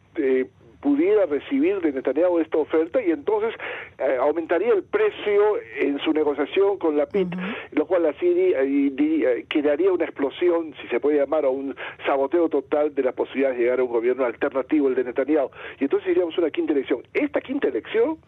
pudiera 0.81 1.27
recibir 1.27 1.81
de 1.81 1.93
Netanyahu 1.93 2.39
esta 2.39 2.59
oferta 2.59 3.03
y 3.03 3.11
entonces 3.11 3.55
eh, 3.99 4.17
aumentaría 4.21 4.73
el 4.73 4.83
precio 4.83 5.59
en 5.79 5.99
su 6.01 6.13
negociación 6.13 6.79
con 6.79 6.97
la 6.97 7.07
PIT, 7.07 7.29
lo 7.73 7.87
cual 7.87 8.07
así 8.07 8.27
eh, 8.27 9.45
quedaría 9.49 9.93
una 9.93 10.05
explosión, 10.05 10.75
si 10.81 10.89
se 10.89 11.01
puede 11.01 11.19
llamar, 11.19 11.45
o 11.45 11.51
un 11.51 11.77
saboteo 12.07 12.49
total 12.49 12.95
de 12.95 13.03
la 13.03 13.13
posibilidad 13.13 13.51
de 13.51 13.59
llegar 13.59 13.81
a 13.81 13.85
un 13.85 13.91
gobierno 13.91 14.25
alternativo, 14.25 14.89
el 14.89 14.95
de 14.95 15.05
Netanyahu. 15.05 15.51
Y 15.79 15.85
entonces 15.85 16.11
iríamos 16.11 16.37
a 16.39 16.41
una 16.41 16.51
quinta 16.51 16.73
elección. 16.73 17.03
Esta 17.13 17.41
quinta 17.41 17.69
elección 17.69 18.19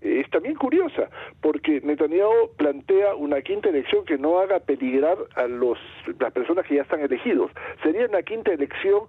eh, 0.00 0.20
es 0.20 0.30
también 0.30 0.54
curiosa, 0.54 1.10
porque 1.40 1.80
Netanyahu 1.82 2.54
plantea 2.56 3.14
una 3.14 3.42
quinta 3.42 3.68
elección 3.68 4.04
que 4.04 4.16
no 4.16 4.38
haga 4.38 4.60
peligrar 4.60 5.18
a 5.34 5.46
los, 5.46 5.78
las 6.18 6.32
personas 6.32 6.66
que 6.66 6.76
ya 6.76 6.82
están 6.82 7.00
elegidos. 7.00 7.50
Sería 7.82 8.06
una 8.06 8.22
quinta 8.22 8.52
elección 8.52 9.02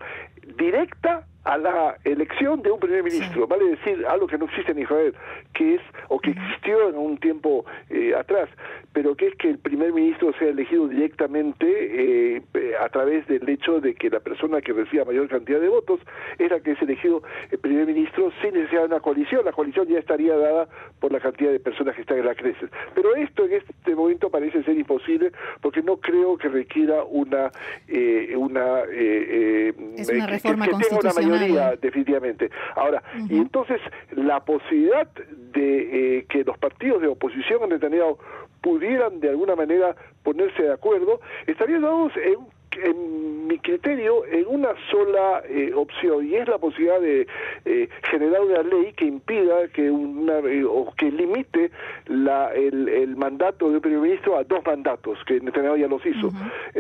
directa 0.58 1.25
a 1.46 1.58
la 1.58 1.96
elección 2.04 2.62
de 2.64 2.72
un 2.72 2.80
primer 2.80 3.04
ministro, 3.04 3.48
vale 3.48 3.70
decir 3.70 4.06
algo 4.08 4.28
que 4.28 4.38
no 4.38 4.46
existe 4.46 4.72
en 4.72 4.80
Israel, 4.80 5.14
que 5.54 5.75
es, 5.75 5.82
o 6.10 6.20
que 6.20 6.32
existió 6.32 6.90
en 6.90 6.98
un 6.98 7.18
tiempo 7.18 7.66
eh, 7.90 8.14
atrás, 8.16 8.50
pero 8.96 9.14
que 9.14 9.28
es 9.28 9.36
que 9.36 9.50
el 9.50 9.58
primer 9.58 9.92
ministro 9.92 10.32
sea 10.40 10.48
elegido 10.48 10.88
directamente 10.88 11.66
eh, 11.68 12.42
a 12.80 12.88
través 12.88 13.28
del 13.28 13.48
hecho 13.50 13.82
de 13.82 13.94
que 13.94 14.10
la 14.10 14.22
persona 14.22 14.62
que 14.62 14.72
reciba 14.72 15.04
mayor 15.04 15.28
cantidad 15.28 15.60
de 15.60 15.68
votos 15.68 16.00
es 16.40 16.50
la 16.50 16.62
que 16.62 16.72
es 16.72 16.82
elegido 16.82 17.22
el 17.52 17.58
primer 17.60 17.88
ministro 17.88 18.32
sin 18.42 18.54
necesidad 18.54 18.84
de 18.84 18.88
una 18.88 19.02
coalición. 19.02 19.44
La 19.44 19.52
coalición 19.52 19.90
ya 19.90 20.00
estaría 20.00 20.38
dada 20.38 20.70
por 21.02 21.12
la 21.12 21.20
cantidad 21.20 21.52
de 21.52 21.60
personas 21.60 21.94
que 21.94 22.02
están 22.04 22.20
en 22.20 22.25
la 22.25 22.36
Knesset. 22.36 22.72
Pero 22.94 23.14
esto 23.16 23.44
en 23.44 23.52
este 23.56 23.96
momento 23.96 24.30
parece 24.30 24.64
ser 24.64 24.78
imposible 24.78 25.34
porque 25.60 25.84
no 25.84 25.98
creo 25.98 26.38
que 26.38 26.48
requiera 26.48 27.04
una 27.04 27.52
eh, 27.90 28.34
una, 28.38 28.84
es 28.84 30.10
una 30.10 30.28
reforma 30.28 30.70
constitucional 30.70 31.78
definitivamente. 31.82 32.50
Ahora, 32.78 33.04
y 33.30 33.36
entonces 33.40 33.82
la 34.12 34.40
posibilidad 34.46 35.06
de 35.52 36.20
eh, 36.20 36.25
que 36.30 36.46
los 36.46 36.58
partidos 36.58 37.02
de 37.02 37.08
oposición 37.10 37.62
en 37.64 37.70
Netanyahu 37.72 38.18
pudieran 38.65 39.19
de 39.19 39.29
alguna 39.29 39.55
manera 39.55 39.95
ponerse 40.24 40.63
de 40.63 40.74
acuerdo, 40.74 41.22
estarían 41.45 41.84
dados 41.84 42.12
en 42.17 42.55
en 42.84 43.48
mi 43.48 43.57
criterio, 43.60 44.25
en 44.25 44.45
una 44.48 44.74
sola 44.91 45.41
eh, 45.48 45.72
opción, 45.74 46.27
y 46.27 46.36
es 46.36 46.45
la 46.45 46.57
posibilidad 46.57 47.00
de 47.00 47.25
eh, 47.63 47.88
generar 48.10 48.41
una 48.41 48.63
ley 48.63 48.91
que 48.91 49.05
impida 49.05 49.69
que 49.69 49.89
una 49.89 50.39
o 50.67 50.93
que 50.98 51.10
limite 51.10 51.72
la, 52.07 52.53
el, 52.53 53.15
mandato 53.15 53.69
de 53.69 53.75
un 53.75 53.81
primer 53.81 54.01
ministro 54.01 54.38
a 54.38 54.43
dos 54.43 54.60
mandatos, 54.65 55.17
que 55.25 55.39
Netanyahu 55.39 55.77
ya 55.77 55.88
los 55.88 56.05
hizo, 56.05 56.31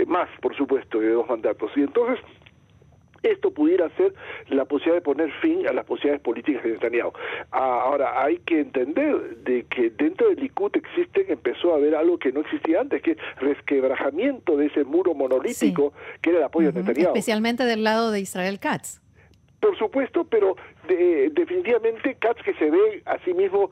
más, 0.05 0.27
por 0.41 0.53
supuesto, 0.57 0.99
de 0.99 1.11
dos 1.11 1.29
mandatos. 1.29 1.71
Y 1.77 1.81
entonces 1.83 2.19
esto 3.31 3.51
pudiera 3.51 3.89
ser 3.97 4.13
la 4.49 4.65
posibilidad 4.65 4.95
de 4.95 5.01
poner 5.01 5.31
fin 5.41 5.67
a 5.67 5.73
las 5.73 5.85
posibilidades 5.85 6.21
políticas 6.21 6.63
de 6.63 6.71
Netanyahu. 6.71 7.11
Ah, 7.51 7.81
ahora, 7.83 8.23
hay 8.23 8.37
que 8.39 8.59
entender 8.59 9.37
de 9.43 9.63
que 9.63 9.89
dentro 9.89 10.29
del 10.29 10.39
Likud 10.39 10.71
existe, 10.75 11.31
empezó 11.31 11.73
a 11.73 11.77
haber 11.77 11.95
algo 11.95 12.17
que 12.17 12.31
no 12.31 12.41
existía 12.41 12.81
antes, 12.81 13.01
que 13.01 13.11
es 13.11 13.17
resquebrajamiento 13.37 14.57
de 14.57 14.67
ese 14.67 14.83
muro 14.83 15.13
monolítico 15.13 15.93
que 16.21 16.29
era 16.31 16.39
el 16.39 16.45
apoyo 16.45 16.71
de 16.71 16.81
Netanyahu. 16.81 17.07
Especialmente 17.07 17.65
del 17.65 17.83
lado 17.83 18.11
de 18.11 18.19
Israel 18.19 18.59
Katz. 18.59 19.01
Por 19.59 19.77
supuesto, 19.77 20.25
pero 20.25 20.55
definitivamente 20.87 22.15
Katz 22.19 22.41
que 22.43 22.53
se 22.53 22.69
ve 22.69 23.01
a 23.05 23.17
sí 23.25 23.33
mismo 23.33 23.71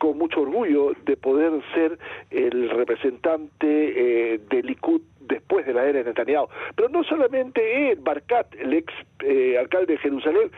con 0.00 0.16
mucho 0.16 0.40
orgullo 0.40 0.94
de 1.04 1.16
poder 1.16 1.52
ser 1.74 1.98
el 2.30 2.70
representante 2.70 4.34
eh, 4.34 4.40
del 4.48 4.66
Likud 4.66 5.02
después 5.30 5.64
de 5.64 5.72
la 5.72 5.84
era 5.84 6.00
de 6.00 6.04
Netanyahu. 6.04 6.48
Pero 6.74 6.88
no 6.88 7.04
solamente 7.04 7.90
él, 7.90 7.98
Barkat, 8.00 8.54
el 8.56 8.74
ex 8.74 8.92
eh, 9.22 9.56
alcalde 9.58 9.94
de 9.94 9.98
Jerusalén, 9.98 10.50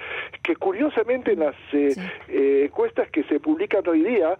que 0.42 0.56
curiosamente 0.56 1.32
en 1.32 1.40
las 1.40 1.54
eh, 1.72 1.94
eh, 2.28 2.64
encuestas 2.66 3.10
que 3.10 3.22
se 3.24 3.38
publican 3.40 3.86
hoy 3.86 4.02
día 4.02 4.36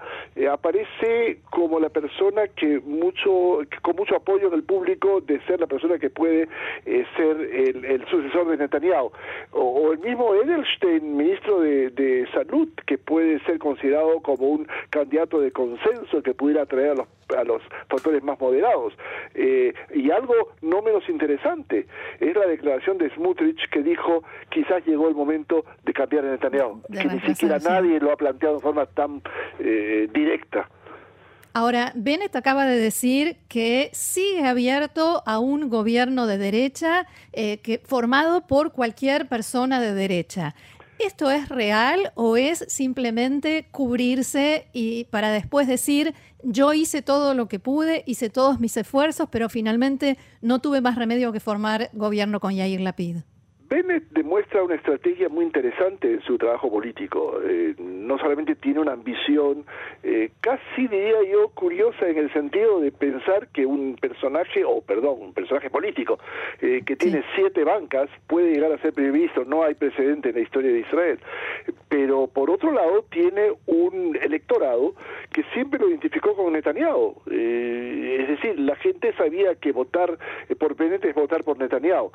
aparece 0.50 1.40
como 1.50 1.78
la 1.78 1.88
persona 1.88 2.48
que 2.48 2.80
mucho, 2.80 3.60
con 3.82 3.96
mucho 3.96 4.16
apoyo 4.16 4.48
del 4.50 4.62
público 4.62 5.20
de 5.20 5.40
ser 5.42 5.60
la 5.60 5.66
persona 5.66 5.98
que 5.98 6.10
puede 6.10 6.48
ser 6.84 7.40
el, 7.40 8.04
sucesor 8.08 8.48
de 8.48 8.56
Netanyahu. 8.56 9.12
O, 9.52 9.92
el 9.92 9.98
mismo 9.98 10.34
Edelstein, 10.34 11.16
ministro 11.16 11.60
de, 11.60 11.90
de 11.90 12.26
Salud, 12.32 12.68
que 12.86 12.98
puede 12.98 13.40
ser 13.40 13.58
considerado 13.58 14.20
como 14.20 14.48
un 14.48 14.68
candidato 14.90 15.40
de 15.40 15.50
consenso 15.52 16.22
que 16.22 16.34
pudiera 16.34 16.62
atraer 16.62 16.92
a 16.92 16.94
los 16.94 17.08
a 17.36 17.44
los 17.44 17.62
factores 17.88 18.22
más 18.22 18.40
moderados. 18.40 18.94
Eh, 19.34 19.72
y 19.94 20.10
algo 20.10 20.34
no 20.60 20.82
menos 20.82 21.08
interesante 21.08 21.86
es 22.20 22.34
la 22.36 22.46
declaración 22.46 22.98
de 22.98 23.10
Smutrich 23.10 23.68
que 23.70 23.82
dijo 23.82 24.22
quizás 24.50 24.84
llegó 24.86 25.08
el 25.08 25.14
momento 25.14 25.64
de 25.84 25.92
cambiar 25.92 26.24
en 26.24 26.32
Netanyahu, 26.32 26.82
que 26.92 27.04
ni 27.04 27.20
siquiera 27.20 27.58
nadie 27.58 28.00
lo 28.00 28.12
ha 28.12 28.16
planteado 28.16 28.56
de 28.56 28.60
forma 28.60 28.86
tan 28.86 29.22
eh, 29.58 30.08
directa. 30.12 30.68
Ahora, 31.54 31.92
Bennett 31.94 32.34
acaba 32.34 32.64
de 32.64 32.78
decir 32.78 33.36
que 33.48 33.90
sigue 33.92 34.46
abierto 34.46 35.22
a 35.26 35.38
un 35.38 35.68
gobierno 35.68 36.26
de 36.26 36.38
derecha 36.38 37.06
eh, 37.34 37.58
que, 37.58 37.78
formado 37.78 38.46
por 38.46 38.72
cualquier 38.72 39.28
persona 39.28 39.78
de 39.78 39.92
derecha. 39.92 40.54
¿Esto 41.04 41.32
es 41.32 41.48
real 41.48 42.12
o 42.14 42.36
es 42.36 42.64
simplemente 42.68 43.66
cubrirse 43.72 44.68
y 44.72 45.04
para 45.04 45.32
después 45.32 45.66
decir 45.66 46.14
yo 46.44 46.72
hice 46.74 47.02
todo 47.02 47.34
lo 47.34 47.48
que 47.48 47.58
pude, 47.58 48.04
hice 48.06 48.30
todos 48.30 48.60
mis 48.60 48.76
esfuerzos, 48.76 49.28
pero 49.30 49.48
finalmente 49.48 50.16
no 50.40 50.60
tuve 50.60 50.80
más 50.80 50.96
remedio 50.96 51.32
que 51.32 51.40
formar 51.40 51.90
gobierno 51.92 52.38
con 52.38 52.54
Yair 52.54 52.80
Lapid? 52.80 53.18
Bennett 53.72 54.04
demuestra 54.10 54.62
una 54.62 54.74
estrategia 54.74 55.30
muy 55.30 55.46
interesante 55.46 56.12
en 56.12 56.20
su 56.20 56.36
trabajo 56.36 56.70
político. 56.70 57.40
Eh, 57.42 57.74
no 57.78 58.18
solamente 58.18 58.54
tiene 58.54 58.80
una 58.80 58.92
ambición, 58.92 59.64
eh, 60.02 60.30
casi 60.42 60.88
diría 60.88 61.22
yo, 61.30 61.48
curiosa 61.54 62.06
en 62.06 62.18
el 62.18 62.30
sentido 62.34 62.80
de 62.80 62.92
pensar 62.92 63.48
que 63.48 63.64
un 63.64 63.96
personaje, 63.98 64.62
o 64.62 64.82
perdón, 64.82 65.22
un 65.22 65.32
personaje 65.32 65.70
político, 65.70 66.18
eh, 66.60 66.82
que 66.84 66.96
tiene 66.96 67.24
siete 67.34 67.64
bancas, 67.64 68.10
puede 68.26 68.52
llegar 68.52 68.72
a 68.72 68.78
ser 68.82 68.92
primer 68.92 69.14
ministro. 69.14 69.46
No 69.46 69.62
hay 69.62 69.74
precedente 69.74 70.28
en 70.28 70.34
la 70.34 70.42
historia 70.42 70.70
de 70.70 70.80
Israel. 70.80 71.18
Pero 71.88 72.26
por 72.26 72.50
otro 72.50 72.72
lado, 72.72 73.06
tiene 73.10 73.54
un 73.64 74.18
electorado 74.20 74.94
que 75.32 75.44
siempre 75.54 75.80
lo 75.80 75.88
identificó 75.88 76.36
con 76.36 76.52
Netanyahu. 76.52 77.22
es 77.26 78.28
decir, 78.28 78.60
la 78.60 78.76
gente 78.76 79.14
sabía 79.14 79.54
que 79.54 79.72
votar 79.72 80.18
por 80.58 80.76
Bennett 80.76 81.06
es 81.06 81.14
votar 81.14 81.42
por 81.42 81.56
Netanyahu 81.58 82.12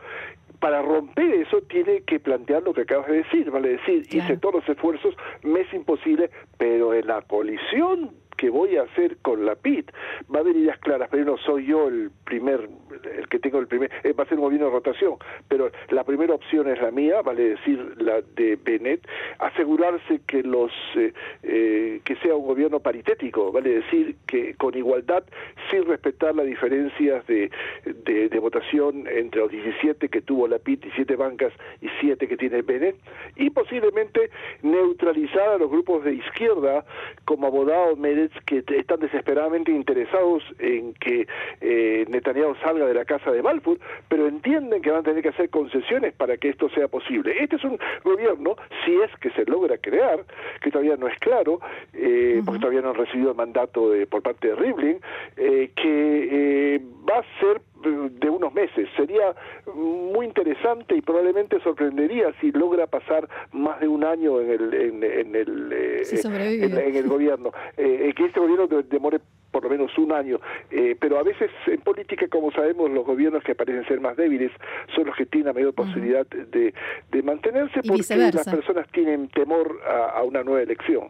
para 0.59 0.81
romper 0.81 1.33
eso 1.35 1.61
tiene 1.61 2.01
que 2.01 2.19
plantear 2.19 2.63
lo 2.63 2.73
que 2.73 2.81
acabas 2.81 3.07
de 3.07 3.17
decir, 3.17 3.51
vale 3.51 3.69
decir, 3.69 4.03
hice 4.09 4.37
todos 4.37 4.55
los 4.55 4.69
esfuerzos, 4.69 5.15
me 5.43 5.61
es 5.61 5.73
imposible, 5.73 6.29
pero 6.57 6.93
en 6.93 7.07
la 7.07 7.21
colisión 7.21 8.11
que 8.37 8.49
voy 8.49 8.77
a 8.77 8.83
hacer 8.83 9.17
con 9.17 9.45
la 9.45 9.55
PIT 9.55 9.91
va 10.33 10.39
a 10.39 10.41
haber 10.41 10.55
ideas 10.55 10.77
claras. 10.79 11.09
pero 11.11 11.25
no 11.25 11.37
soy 11.37 11.65
yo 11.65 11.87
el 11.87 12.11
primer, 12.23 12.69
el 13.05 13.27
que 13.27 13.39
tengo 13.39 13.59
el 13.59 13.67
primer, 13.67 13.91
eh, 14.03 14.13
va 14.13 14.23
a 14.23 14.27
ser 14.27 14.37
un 14.37 14.45
gobierno 14.45 14.67
de 14.67 14.73
rotación, 14.73 15.15
pero 15.47 15.71
la 15.89 16.03
primera 16.03 16.33
opción 16.33 16.67
es 16.69 16.81
la 16.81 16.91
mía, 16.91 17.21
vale 17.21 17.49
decir 17.49 17.93
la 17.97 18.21
de 18.35 18.57
Benet, 18.63 19.07
asegurarse 19.39 20.21
que 20.27 20.43
los 20.43 20.71
eh, 20.95 21.13
eh, 21.43 22.01
que 22.03 22.15
sea 22.17 22.35
un 22.35 22.45
gobierno 22.45 22.79
paritético, 22.79 23.51
vale 23.51 23.81
decir 23.81 24.15
que 24.27 24.55
con 24.55 24.77
igualdad, 24.77 25.23
sin 25.69 25.85
respetar 25.85 26.35
las 26.35 26.45
diferencias 26.45 27.25
de, 27.27 27.49
de, 27.85 28.39
votación 28.39 29.07
entre 29.07 29.41
los 29.41 29.51
17 29.51 30.09
que 30.09 30.21
tuvo 30.21 30.47
la 30.47 30.59
PIT, 30.59 30.83
17 30.83 31.15
bancas 31.15 31.51
y 31.81 31.87
7 31.99 32.27
que 32.27 32.37
tiene 32.37 32.61
Benet, 32.61 32.95
y 33.35 33.49
posiblemente 33.49 34.29
neutralizar 34.61 35.49
a 35.49 35.57
los 35.57 35.69
grupos 35.69 36.03
de 36.03 36.13
izquierda 36.13 36.85
como 37.25 37.47
Abodao, 37.47 37.95
Medes, 37.95 38.31
que 38.45 38.63
están 38.67 38.99
desesperadamente 38.99 39.71
interesados 39.71 40.43
en 40.59 40.93
que 40.93 41.27
eh, 41.61 42.05
Netanyahu 42.07 42.55
salga 42.55 42.85
de 42.85 42.93
la 42.97 43.05
casa 43.05 43.31
de 43.31 43.41
Balfour, 43.41 43.79
pero 44.09 44.27
entienden 44.27 44.81
que 44.81 44.91
van 44.91 45.01
a 45.01 45.03
tener 45.03 45.21
que 45.23 45.29
hacer 45.29 45.49
concesiones 45.49 46.13
para 46.13 46.37
que 46.37 46.49
esto 46.49 46.69
sea 46.69 46.87
posible. 46.87 47.35
Este 47.39 47.55
es 47.55 47.63
un 47.63 47.79
gobierno, 48.03 48.55
si 48.85 48.93
es 49.01 49.11
que 49.19 49.29
se 49.31 49.45
logra 49.45 49.77
crear, 49.77 50.25
que 50.61 50.71
todavía 50.71 50.95
no 50.97 51.07
es 51.07 51.17
claro, 51.19 51.59
eh, 51.93 52.41
porque 52.45 52.59
todavía 52.59 52.81
no 52.81 52.89
han 52.89 52.95
recibido 52.95 53.31
el 53.31 53.37
mandato 53.37 53.91
de, 53.91 54.07
por 54.07 54.21
parte 54.21 54.47
de 54.47 54.55
Rivlin, 54.55 54.99
eh, 55.37 55.71
que 55.75 56.75
eh, 56.75 56.81
va 57.09 57.19
a 57.19 57.39
ser 57.39 57.61
de 57.87 58.29
unos 58.29 58.53
meses. 58.53 58.87
Sería 58.95 59.35
muy 59.73 60.25
interesante 60.25 60.95
y 60.95 61.01
probablemente 61.01 61.59
sorprendería 61.61 62.33
si 62.39 62.51
logra 62.51 62.87
pasar 62.87 63.27
más 63.51 63.79
de 63.79 63.87
un 63.87 64.03
año 64.03 64.41
en 64.41 64.51
el, 64.51 64.73
en, 64.73 65.35
el, 65.35 65.71
eh, 65.71 66.03
en, 66.23 66.95
el 66.95 67.07
gobierno. 67.07 67.51
Eh, 67.77 68.13
que 68.15 68.25
este 68.25 68.39
gobierno 68.39 68.67
demore 68.67 69.19
por 69.51 69.63
lo 69.63 69.69
menos 69.69 69.97
un 69.97 70.11
año, 70.11 70.39
eh, 70.69 70.95
pero 70.99 71.17
a 71.17 71.23
veces 71.23 71.49
en 71.67 71.79
política, 71.81 72.27
como 72.27 72.51
sabemos, 72.51 72.91
los 72.91 73.05
gobiernos 73.05 73.43
que 73.43 73.55
parecen 73.55 73.87
ser 73.87 73.99
más 74.01 74.15
débiles 74.17 74.51
son 74.93 75.05
los 75.05 75.15
que 75.15 75.25
tienen 75.25 75.47
la 75.47 75.53
mayor 75.53 75.73
posibilidad 75.73 76.27
de, 76.27 76.73
de 77.11 77.23
mantenerse 77.23 77.81
porque 77.87 78.15
las 78.33 78.47
personas 78.47 78.87
tienen 78.91 79.29
temor 79.29 79.79
a 79.87 80.21
una 80.23 80.43
nueva 80.43 80.61
elección. 80.61 81.09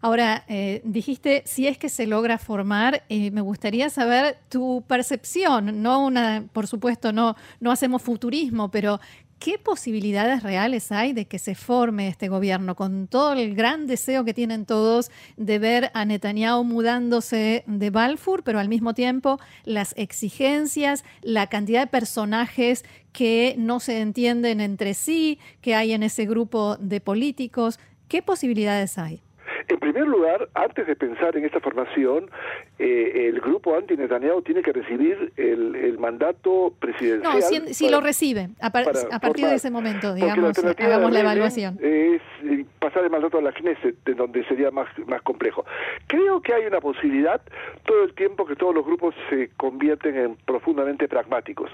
Ahora, 0.00 0.44
eh, 0.48 0.80
dijiste, 0.84 1.42
si 1.44 1.66
es 1.66 1.78
que 1.78 1.88
se 1.88 2.06
logra 2.06 2.38
formar, 2.38 3.04
eh, 3.08 3.30
me 3.30 3.40
gustaría 3.40 3.90
saber 3.90 4.38
tu 4.48 4.82
percepción, 4.86 5.82
no 5.82 6.04
una, 6.04 6.44
por 6.52 6.66
supuesto, 6.66 7.12
no, 7.12 7.36
no 7.60 7.70
hacemos 7.70 8.02
futurismo, 8.02 8.70
pero 8.70 9.00
¿qué 9.38 9.58
posibilidades 9.58 10.42
reales 10.42 10.90
hay 10.92 11.12
de 11.12 11.26
que 11.26 11.38
se 11.38 11.54
forme 11.54 12.08
este 12.08 12.28
gobierno 12.28 12.74
con 12.74 13.06
todo 13.06 13.34
el 13.34 13.54
gran 13.54 13.86
deseo 13.86 14.24
que 14.24 14.34
tienen 14.34 14.66
todos 14.66 15.10
de 15.36 15.58
ver 15.58 15.90
a 15.94 16.04
Netanyahu 16.04 16.64
mudándose 16.64 17.64
de 17.66 17.90
Balfour, 17.90 18.42
pero 18.42 18.58
al 18.58 18.68
mismo 18.68 18.94
tiempo 18.94 19.38
las 19.64 19.94
exigencias, 19.96 21.04
la 21.22 21.46
cantidad 21.46 21.82
de 21.82 21.86
personajes 21.86 22.84
que 23.12 23.54
no 23.58 23.80
se 23.80 24.00
entienden 24.00 24.60
entre 24.60 24.94
sí, 24.94 25.38
que 25.60 25.74
hay 25.74 25.92
en 25.92 26.02
ese 26.02 26.26
grupo 26.26 26.76
de 26.76 27.00
políticos? 27.00 27.78
¿Qué 28.08 28.22
posibilidades 28.22 28.98
hay? 28.98 29.22
En 29.68 29.78
primer 29.78 30.06
lugar, 30.06 30.48
antes 30.54 30.86
de 30.86 30.96
pensar 30.96 31.36
en 31.36 31.44
esta 31.44 31.60
formación, 31.60 32.30
eh, 32.78 33.28
el 33.28 33.40
grupo 33.40 33.76
anti-Netanyahu 33.76 34.40
tiene 34.40 34.62
que 34.62 34.72
recibir 34.72 35.32
el, 35.36 35.98
mandato 35.98 36.72
presidencial. 36.78 37.34
No, 37.34 37.74
si, 37.74 37.90
lo 37.90 38.00
recibe, 38.00 38.50
a, 38.60 38.70
partir 38.70 39.46
de 39.46 39.56
ese 39.56 39.70
momento, 39.70 40.14
digamos, 40.14 40.56
hagamos 40.58 41.12
la 41.12 41.20
evaluación. 41.20 41.76
Es 41.82 42.22
eh, 42.44 42.64
pasar 42.78 43.04
el 43.04 43.10
mandato 43.10 43.38
a 43.38 43.42
la 43.42 43.52
Knesset, 43.52 43.96
de 44.04 44.14
donde 44.14 44.44
sería 44.44 44.70
más, 44.70 44.86
más 45.06 45.20
complejo. 45.22 45.64
Creo 46.06 46.40
que 46.40 46.54
hay 46.54 46.64
una 46.66 46.80
posibilidad 46.80 47.40
todo 47.84 48.04
el 48.04 48.14
tiempo 48.14 48.46
que 48.46 48.54
todos 48.54 48.74
los 48.74 48.86
grupos 48.86 49.14
se 49.28 49.50
convierten 49.56 50.16
en 50.16 50.36
profundamente 50.36 51.08
pragmáticos. 51.08 51.70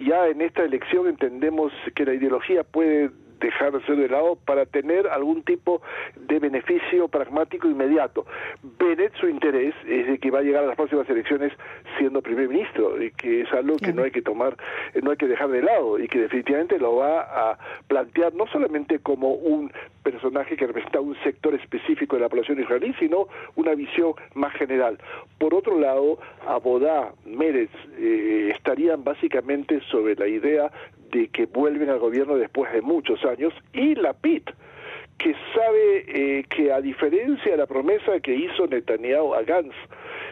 Ya 0.00 0.26
en 0.26 0.40
esta 0.40 0.64
elección 0.64 1.06
entendemos 1.06 1.72
que 1.94 2.06
la 2.06 2.14
ideología 2.14 2.64
puede 2.64 3.10
dejar 3.40 3.72
de 3.72 3.84
ser 3.84 3.96
de 3.96 4.08
lado 4.08 4.36
para 4.44 4.66
tener 4.66 5.06
algún 5.08 5.42
tipo 5.42 5.82
de 6.16 6.38
beneficio 6.38 7.08
pragmático 7.08 7.68
inmediato. 7.68 8.26
Bennett 8.78 9.14
su 9.16 9.28
interés 9.28 9.74
es 9.86 10.06
de 10.06 10.18
que 10.18 10.30
va 10.30 10.40
a 10.40 10.42
llegar 10.42 10.64
a 10.64 10.66
las 10.66 10.76
próximas 10.76 11.08
elecciones 11.08 11.52
siendo 11.98 12.22
primer 12.22 12.48
ministro 12.48 13.02
y 13.02 13.10
que 13.12 13.42
es 13.42 13.52
algo 13.52 13.76
que 13.76 13.92
no 13.92 14.02
hay 14.02 14.10
que 14.10 14.22
tomar, 14.22 14.56
no 15.02 15.10
hay 15.10 15.16
que 15.16 15.28
dejar 15.28 15.48
de 15.48 15.62
lado 15.62 15.98
y 15.98 16.08
que 16.08 16.20
definitivamente 16.20 16.78
lo 16.78 16.96
va 16.96 17.20
a 17.20 17.58
plantear 17.88 18.34
no 18.34 18.46
solamente 18.46 18.98
como 18.98 19.32
un 19.34 19.72
personaje 20.02 20.56
que 20.56 20.66
representa 20.66 21.00
un 21.00 21.16
sector 21.24 21.54
específico 21.54 22.16
de 22.16 22.22
la 22.22 22.28
población 22.28 22.60
israelí, 22.60 22.94
sino 22.98 23.26
una 23.56 23.74
visión 23.74 24.14
más 24.34 24.52
general. 24.54 24.98
Por 25.38 25.52
otro 25.52 25.78
lado, 25.80 26.18
Abodá, 26.46 27.12
Meretz 27.24 27.72
eh, 27.98 28.52
estarían 28.54 29.02
básicamente 29.02 29.80
sobre 29.90 30.14
la 30.14 30.28
idea 30.28 30.70
de 31.10 31.28
que 31.28 31.46
vuelven 31.46 31.90
al 31.90 31.98
gobierno 31.98 32.36
después 32.36 32.72
de 32.72 32.82
muchos 32.82 33.24
años, 33.24 33.52
y 33.72 33.94
la 33.94 34.12
PIT, 34.12 34.50
que 35.18 35.34
sabe 35.54 36.04
eh, 36.08 36.44
que 36.48 36.72
a 36.72 36.80
diferencia 36.80 37.52
de 37.52 37.56
la 37.56 37.66
promesa 37.66 38.20
que 38.20 38.34
hizo 38.34 38.66
Netanyahu 38.66 39.34
a 39.34 39.42
Gantz, 39.42 39.74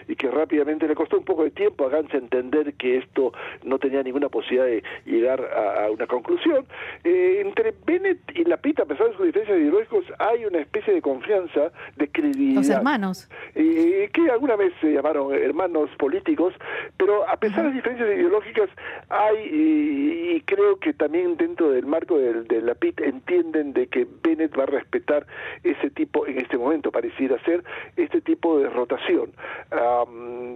y 0.09 0.17
que 0.17 0.31
rápidamente 0.31 0.87
le 0.87 0.95
costó 0.95 1.19
un 1.19 1.25
poco 1.25 1.45
de 1.45 1.51
tiempo 1.51 1.87
a 1.87 1.89
Gantz 1.89 2.15
entender 2.15 2.75
que 2.75 2.99
esto 2.99 3.33
no 3.63 3.79
tenía 3.79 4.03
ninguna 4.03 4.29
posibilidad 4.29 4.67
de 4.67 4.83
llegar 5.07 5.41
a, 5.41 5.91
una 5.91 6.07
conclusión. 6.07 6.67
Eh, 7.05 7.41
entre 7.41 7.75
Bennett 7.85 8.19
y 8.35 8.45
Lapid, 8.45 8.81
a 8.81 8.85
pesar 8.85 9.09
de 9.09 9.17
sus 9.17 9.27
diferencias 9.27 9.59
ideológicas, 9.59 10.05
hay 10.19 10.45
una 10.45 10.59
especie 10.59 10.95
de 10.95 11.03
confianza, 11.03 11.73
de 11.97 12.09
credibilidad. 12.09 12.57
Los 12.57 12.71
hermanos. 12.71 13.29
Eh, 13.55 14.11
que 14.13 14.31
alguna 14.31 14.57
vez 14.57 14.73
se 14.81 14.93
llamaron 14.93 15.35
hermanos 15.35 15.91
políticos, 15.99 16.55
pero 16.97 17.29
a 17.29 17.37
pesar 17.37 17.59
de 17.59 17.65
las 17.65 17.75
diferencias 17.75 18.09
ideológicas, 18.09 18.69
hay, 19.09 19.39
y, 19.39 20.41
creo 20.47 20.79
que 20.79 20.93
también 20.93 21.37
dentro 21.37 21.71
del 21.71 21.87
marco 21.87 22.19
de, 22.19 22.43
de 22.43 22.61
Lapid 22.61 23.01
entienden 23.01 23.73
de 23.73 23.87
que 23.87 24.07
Bennett 24.23 24.57
va 24.59 24.65
a 24.65 24.67
respetar 24.75 25.27
ese 25.63 25.91
tipo, 25.91 26.27
en 26.27 26.39
este 26.39 26.59
momento 26.59 26.91
pareciera 26.91 27.39
ser, 27.45 27.63
este 27.97 28.21
tipo 28.21 28.59
de 28.59 28.69
rotación. 28.69 29.33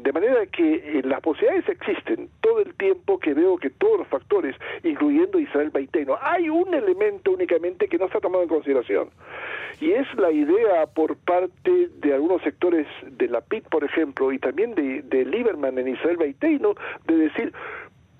de 0.02 0.12
manera 0.12 0.46
que 0.46 0.74
eh, 0.74 1.02
las 1.04 1.20
posibilidades 1.20 1.68
existen 1.68 2.28
todo 2.40 2.60
el 2.60 2.74
tiempo 2.74 3.18
que 3.18 3.34
veo 3.34 3.56
que 3.58 3.70
todos 3.70 3.98
los 3.98 4.08
factores, 4.08 4.56
incluyendo 4.82 5.38
Israel 5.38 5.70
Baiteno, 5.70 6.16
hay 6.20 6.48
un 6.48 6.72
elemento 6.74 7.32
únicamente 7.32 7.88
que 7.88 7.98
no 7.98 8.06
está 8.06 8.20
tomado 8.20 8.42
en 8.42 8.48
consideración. 8.48 9.10
Y 9.80 9.92
es 9.92 10.12
la 10.14 10.30
idea 10.30 10.86
por 10.86 11.16
parte 11.16 11.88
de 12.00 12.14
algunos 12.14 12.42
sectores 12.42 12.86
de 13.06 13.28
la 13.28 13.40
PIT, 13.40 13.68
por 13.68 13.84
ejemplo, 13.84 14.32
y 14.32 14.38
también 14.38 14.74
de, 14.74 15.02
de 15.02 15.24
Lieberman 15.24 15.78
en 15.78 15.88
Israel 15.88 16.16
Baiteno, 16.16 16.74
de 17.06 17.16
decir, 17.16 17.52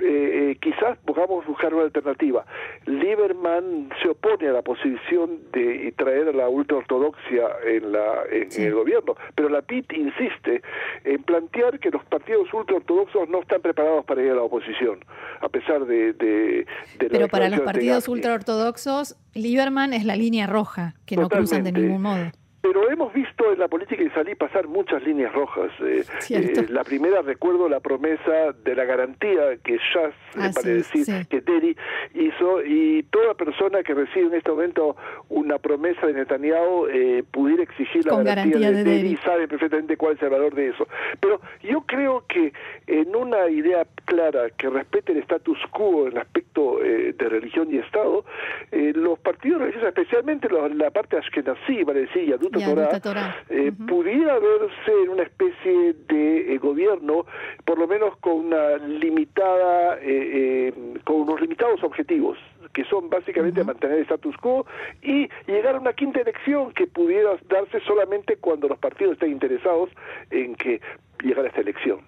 eh, 0.02 0.50
eh, 0.50 0.56
quizás 0.60 0.96
podamos 1.04 1.46
buscar 1.46 1.74
una 1.74 1.84
alternativa. 1.84 2.44
Lieberman 2.86 3.90
se 4.02 4.08
opone 4.08 4.48
a 4.48 4.52
la 4.52 4.62
posición 4.62 5.40
de 5.52 5.92
traer 5.96 6.28
a 6.28 6.32
la 6.32 6.48
ultraortodoxia 6.48 7.48
en, 7.66 7.92
la, 7.92 8.22
en, 8.30 8.48
el 8.62 8.74
gobierno, 8.74 9.16
pero 9.34 9.48
la 9.48 9.62
PIT 9.62 9.92
insiste 9.94 10.62
en 11.04 11.22
plantear 11.22 11.80
que 11.80 11.90
los 11.90 12.04
partidos 12.04 12.52
ultraortodoxos 12.52 13.28
no 13.28 13.40
están 13.40 13.60
preparados 13.60 14.04
para 14.04 14.22
ir 14.22 14.30
a 14.30 14.34
la 14.34 14.42
oposición, 14.42 15.00
a 15.40 15.48
pesar 15.48 15.84
de... 15.86 16.12
de, 16.12 16.66
pero 16.98 17.28
para 17.28 17.48
los 17.48 17.60
partidos 17.60 18.08
ultraortodoxos, 18.08 19.16
Lieberman 19.34 19.92
es 19.92 20.04
la 20.04 20.16
línea 20.16 20.46
roja, 20.46 20.94
que 21.06 21.16
no 21.16 21.28
cruzan 21.28 21.64
de 21.64 21.72
ningún 21.72 22.02
modo 22.02 22.30
pero 22.68 22.90
hemos 22.90 23.14
visto 23.14 23.50
en 23.50 23.58
la 23.58 23.68
política 23.68 24.02
israelí 24.02 24.34
pasar 24.34 24.68
muchas 24.68 25.02
líneas 25.02 25.32
rojas. 25.32 25.70
Eh, 25.80 26.04
eh, 26.28 26.66
la 26.68 26.84
primera 26.84 27.22
recuerdo 27.22 27.66
la 27.66 27.80
promesa 27.80 28.52
de 28.62 28.74
la 28.74 28.84
garantía 28.84 29.56
que 29.64 29.78
Shas, 29.78 30.12
ah, 30.36 30.50
para 30.54 30.68
decir, 30.68 31.06
que 31.30 31.40
Deri 31.40 31.74
hizo, 32.14 32.62
y 32.62 33.04
toda 33.04 33.32
persona 33.34 33.82
que 33.82 33.94
recibe 33.94 34.26
en 34.26 34.34
este 34.34 34.50
momento 34.50 34.96
una 35.30 35.58
promesa 35.58 36.06
de 36.06 36.12
Netanyahu 36.12 36.88
eh, 36.88 37.24
pudiera 37.30 37.62
exigir 37.62 38.04
la 38.04 38.22
garantía, 38.22 38.70
de, 38.70 38.84
Deri, 38.84 39.16
sabe 39.24 39.48
perfectamente 39.48 39.96
cuál 39.96 40.16
es 40.16 40.22
el 40.22 40.28
valor 40.28 40.54
de 40.54 40.68
eso. 40.68 40.86
Pero 41.20 41.40
yo 41.62 41.80
creo 41.86 42.24
que 42.28 42.52
en 42.86 43.16
una 43.16 43.48
idea 43.48 43.86
clara 44.04 44.50
que 44.50 44.68
respete 44.68 45.12
el 45.12 45.18
status 45.18 45.58
quo 45.72 46.06
en 46.06 46.12
el 46.12 46.18
aspecto 46.18 46.80
de 46.80 47.28
religión 47.28 47.68
y 47.72 47.78
Estado, 47.78 48.26
los 48.70 49.18
partidos 49.20 49.62
religiosos, 49.62 49.88
especialmente 49.88 50.48
la 50.50 50.90
parte 50.90 51.16
ashkenazí, 51.16 51.82
para 51.84 52.00
decir, 52.00 52.36
eh, 52.60 53.72
pudiera 53.88 54.38
verse 54.38 54.92
en 55.04 55.10
una 55.10 55.22
especie 55.22 55.94
de 56.08 56.54
eh, 56.54 56.58
gobierno, 56.58 57.26
por 57.64 57.78
lo 57.78 57.86
menos 57.86 58.16
con 58.18 58.46
una 58.46 58.76
limitada, 58.78 59.98
eh, 60.00 60.72
con 61.04 61.22
unos 61.22 61.40
limitados 61.40 61.82
objetivos 61.82 62.38
que 62.72 62.84
son 62.84 63.08
básicamente 63.08 63.64
mantener 63.64 63.96
el 63.98 64.02
status 64.02 64.36
quo 64.36 64.66
y 65.02 65.28
llegar 65.46 65.76
a 65.76 65.80
una 65.80 65.94
quinta 65.94 66.20
elección 66.20 66.72
que 66.72 66.86
pudiera 66.86 67.30
darse 67.48 67.80
solamente 67.80 68.36
cuando 68.36 68.68
los 68.68 68.78
partidos 68.78 69.14
estén 69.14 69.32
interesados 69.32 69.90
en 70.30 70.54
que 70.54 70.80
llegara 71.22 71.48
esta 71.48 71.60
elección. 71.60 72.00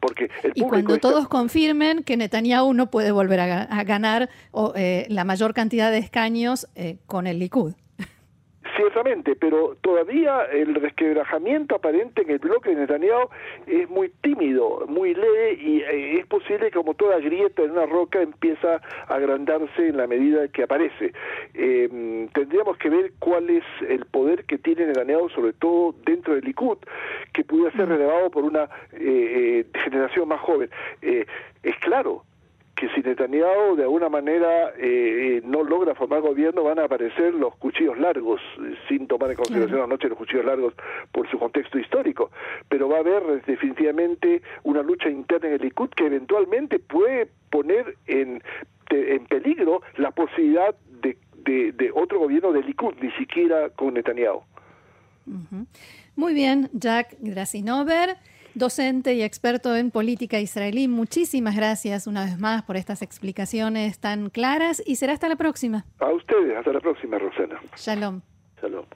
Porque 0.00 0.30
el 0.42 0.52
y 0.54 0.62
cuando 0.62 0.98
todos 0.98 1.28
confirmen 1.28 2.02
que 2.02 2.16
Netanyahu 2.16 2.72
no 2.72 2.90
puede 2.90 3.12
volver 3.12 3.40
a, 3.40 3.84
ganar 3.84 4.28
la 4.52 5.24
mayor 5.24 5.54
cantidad 5.54 5.90
de 5.90 5.98
escaños 5.98 6.66
con 7.06 7.26
el 7.26 7.38
Likud. 7.38 7.74
Ciertamente, 8.76 9.34
pero 9.36 9.74
todavía 9.80 10.42
el 10.52 10.74
resquebrajamiento 10.74 11.76
aparente 11.76 12.20
en 12.20 12.30
el 12.30 12.38
bloque 12.38 12.70
de 12.70 12.76
Netanyahu 12.76 13.30
es 13.66 13.88
muy 13.88 14.10
tímido, 14.20 14.84
muy 14.86 15.14
leve 15.14 15.54
y 15.54 15.80
eh, 15.80 16.18
es 16.18 16.26
posible 16.26 16.66
que 16.66 16.76
como 16.76 16.92
toda 16.92 17.18
grieta 17.18 17.62
en 17.62 17.70
una 17.70 17.86
roca 17.86 18.20
empieza 18.20 18.82
a 19.08 19.14
agrandarse 19.14 19.88
en 19.88 19.96
la 19.96 20.06
medida 20.06 20.46
que 20.48 20.64
aparece. 20.64 21.12
Eh, 21.54 22.28
tendríamos 22.34 22.76
que 22.76 22.90
ver 22.90 23.12
cuál 23.18 23.48
es 23.48 23.64
el 23.88 24.04
poder 24.04 24.44
que 24.44 24.58
tiene 24.58 24.84
Netanyahu, 24.86 25.30
sobre 25.30 25.54
todo 25.54 25.94
dentro 26.04 26.34
del 26.34 26.44
Likud, 26.44 26.76
que 27.32 27.44
pudiera 27.44 27.72
ser 27.72 27.86
mm. 27.86 27.90
relevado 27.90 28.30
por 28.30 28.44
una 28.44 28.68
eh, 28.92 29.64
generación 29.84 30.28
más 30.28 30.40
joven. 30.40 30.68
es 31.00 31.76
claro, 31.80 32.24
que 32.76 32.90
si 32.90 33.00
Netanyahu 33.00 33.74
de 33.74 33.84
alguna 33.84 34.10
manera 34.10 34.72
eh, 34.78 35.40
no 35.44 35.64
logra 35.64 35.94
formar 35.94 36.20
gobierno 36.20 36.62
van 36.62 36.78
a 36.78 36.84
aparecer 36.84 37.32
los 37.34 37.56
cuchillos 37.56 37.98
largos, 37.98 38.40
sin 38.86 39.08
tomar 39.08 39.30
en 39.30 39.36
consideración 39.36 39.80
anoche 39.80 40.08
los 40.08 40.18
cuchillos 40.18 40.44
largos 40.44 40.74
por 41.10 41.28
su 41.30 41.38
contexto 41.38 41.78
histórico, 41.78 42.30
pero 42.68 42.86
va 42.88 42.98
a 42.98 43.00
haber 43.00 43.42
definitivamente 43.46 44.42
una 44.62 44.82
lucha 44.82 45.08
interna 45.08 45.48
en 45.48 45.54
el 45.54 45.62
Likud 45.62 45.88
que 45.88 46.06
eventualmente 46.06 46.78
puede 46.78 47.28
poner 47.48 47.96
en, 48.06 48.42
en 48.90 49.24
peligro 49.24 49.80
la 49.96 50.10
posibilidad 50.10 50.74
de, 51.00 51.16
de, 51.72 51.90
otro 51.94 52.18
gobierno 52.18 52.52
del 52.52 52.66
Likud, 52.66 52.94
ni 53.00 53.10
siquiera 53.12 53.70
con 53.70 53.94
Netanyahu. 53.94 54.42
Muy 56.14 56.34
bien, 56.34 56.68
Jack 56.74 57.16
Grasinover 57.20 58.16
docente 58.56 59.14
y 59.14 59.22
experto 59.22 59.76
en 59.76 59.90
política 59.90 60.40
israelí. 60.40 60.88
Muchísimas 60.88 61.54
gracias 61.54 62.06
una 62.06 62.24
vez 62.24 62.38
más 62.38 62.62
por 62.62 62.76
estas 62.76 63.02
explicaciones 63.02 63.98
tan 64.00 64.30
claras 64.30 64.82
y 64.84 64.96
será 64.96 65.12
hasta 65.12 65.28
la 65.28 65.36
próxima. 65.36 65.84
A 66.00 66.10
ustedes, 66.10 66.56
hasta 66.56 66.72
la 66.72 66.80
próxima, 66.80 67.18
Rosana. 67.18 67.60
Shalom. 67.76 68.22
Shalom. 68.60 68.86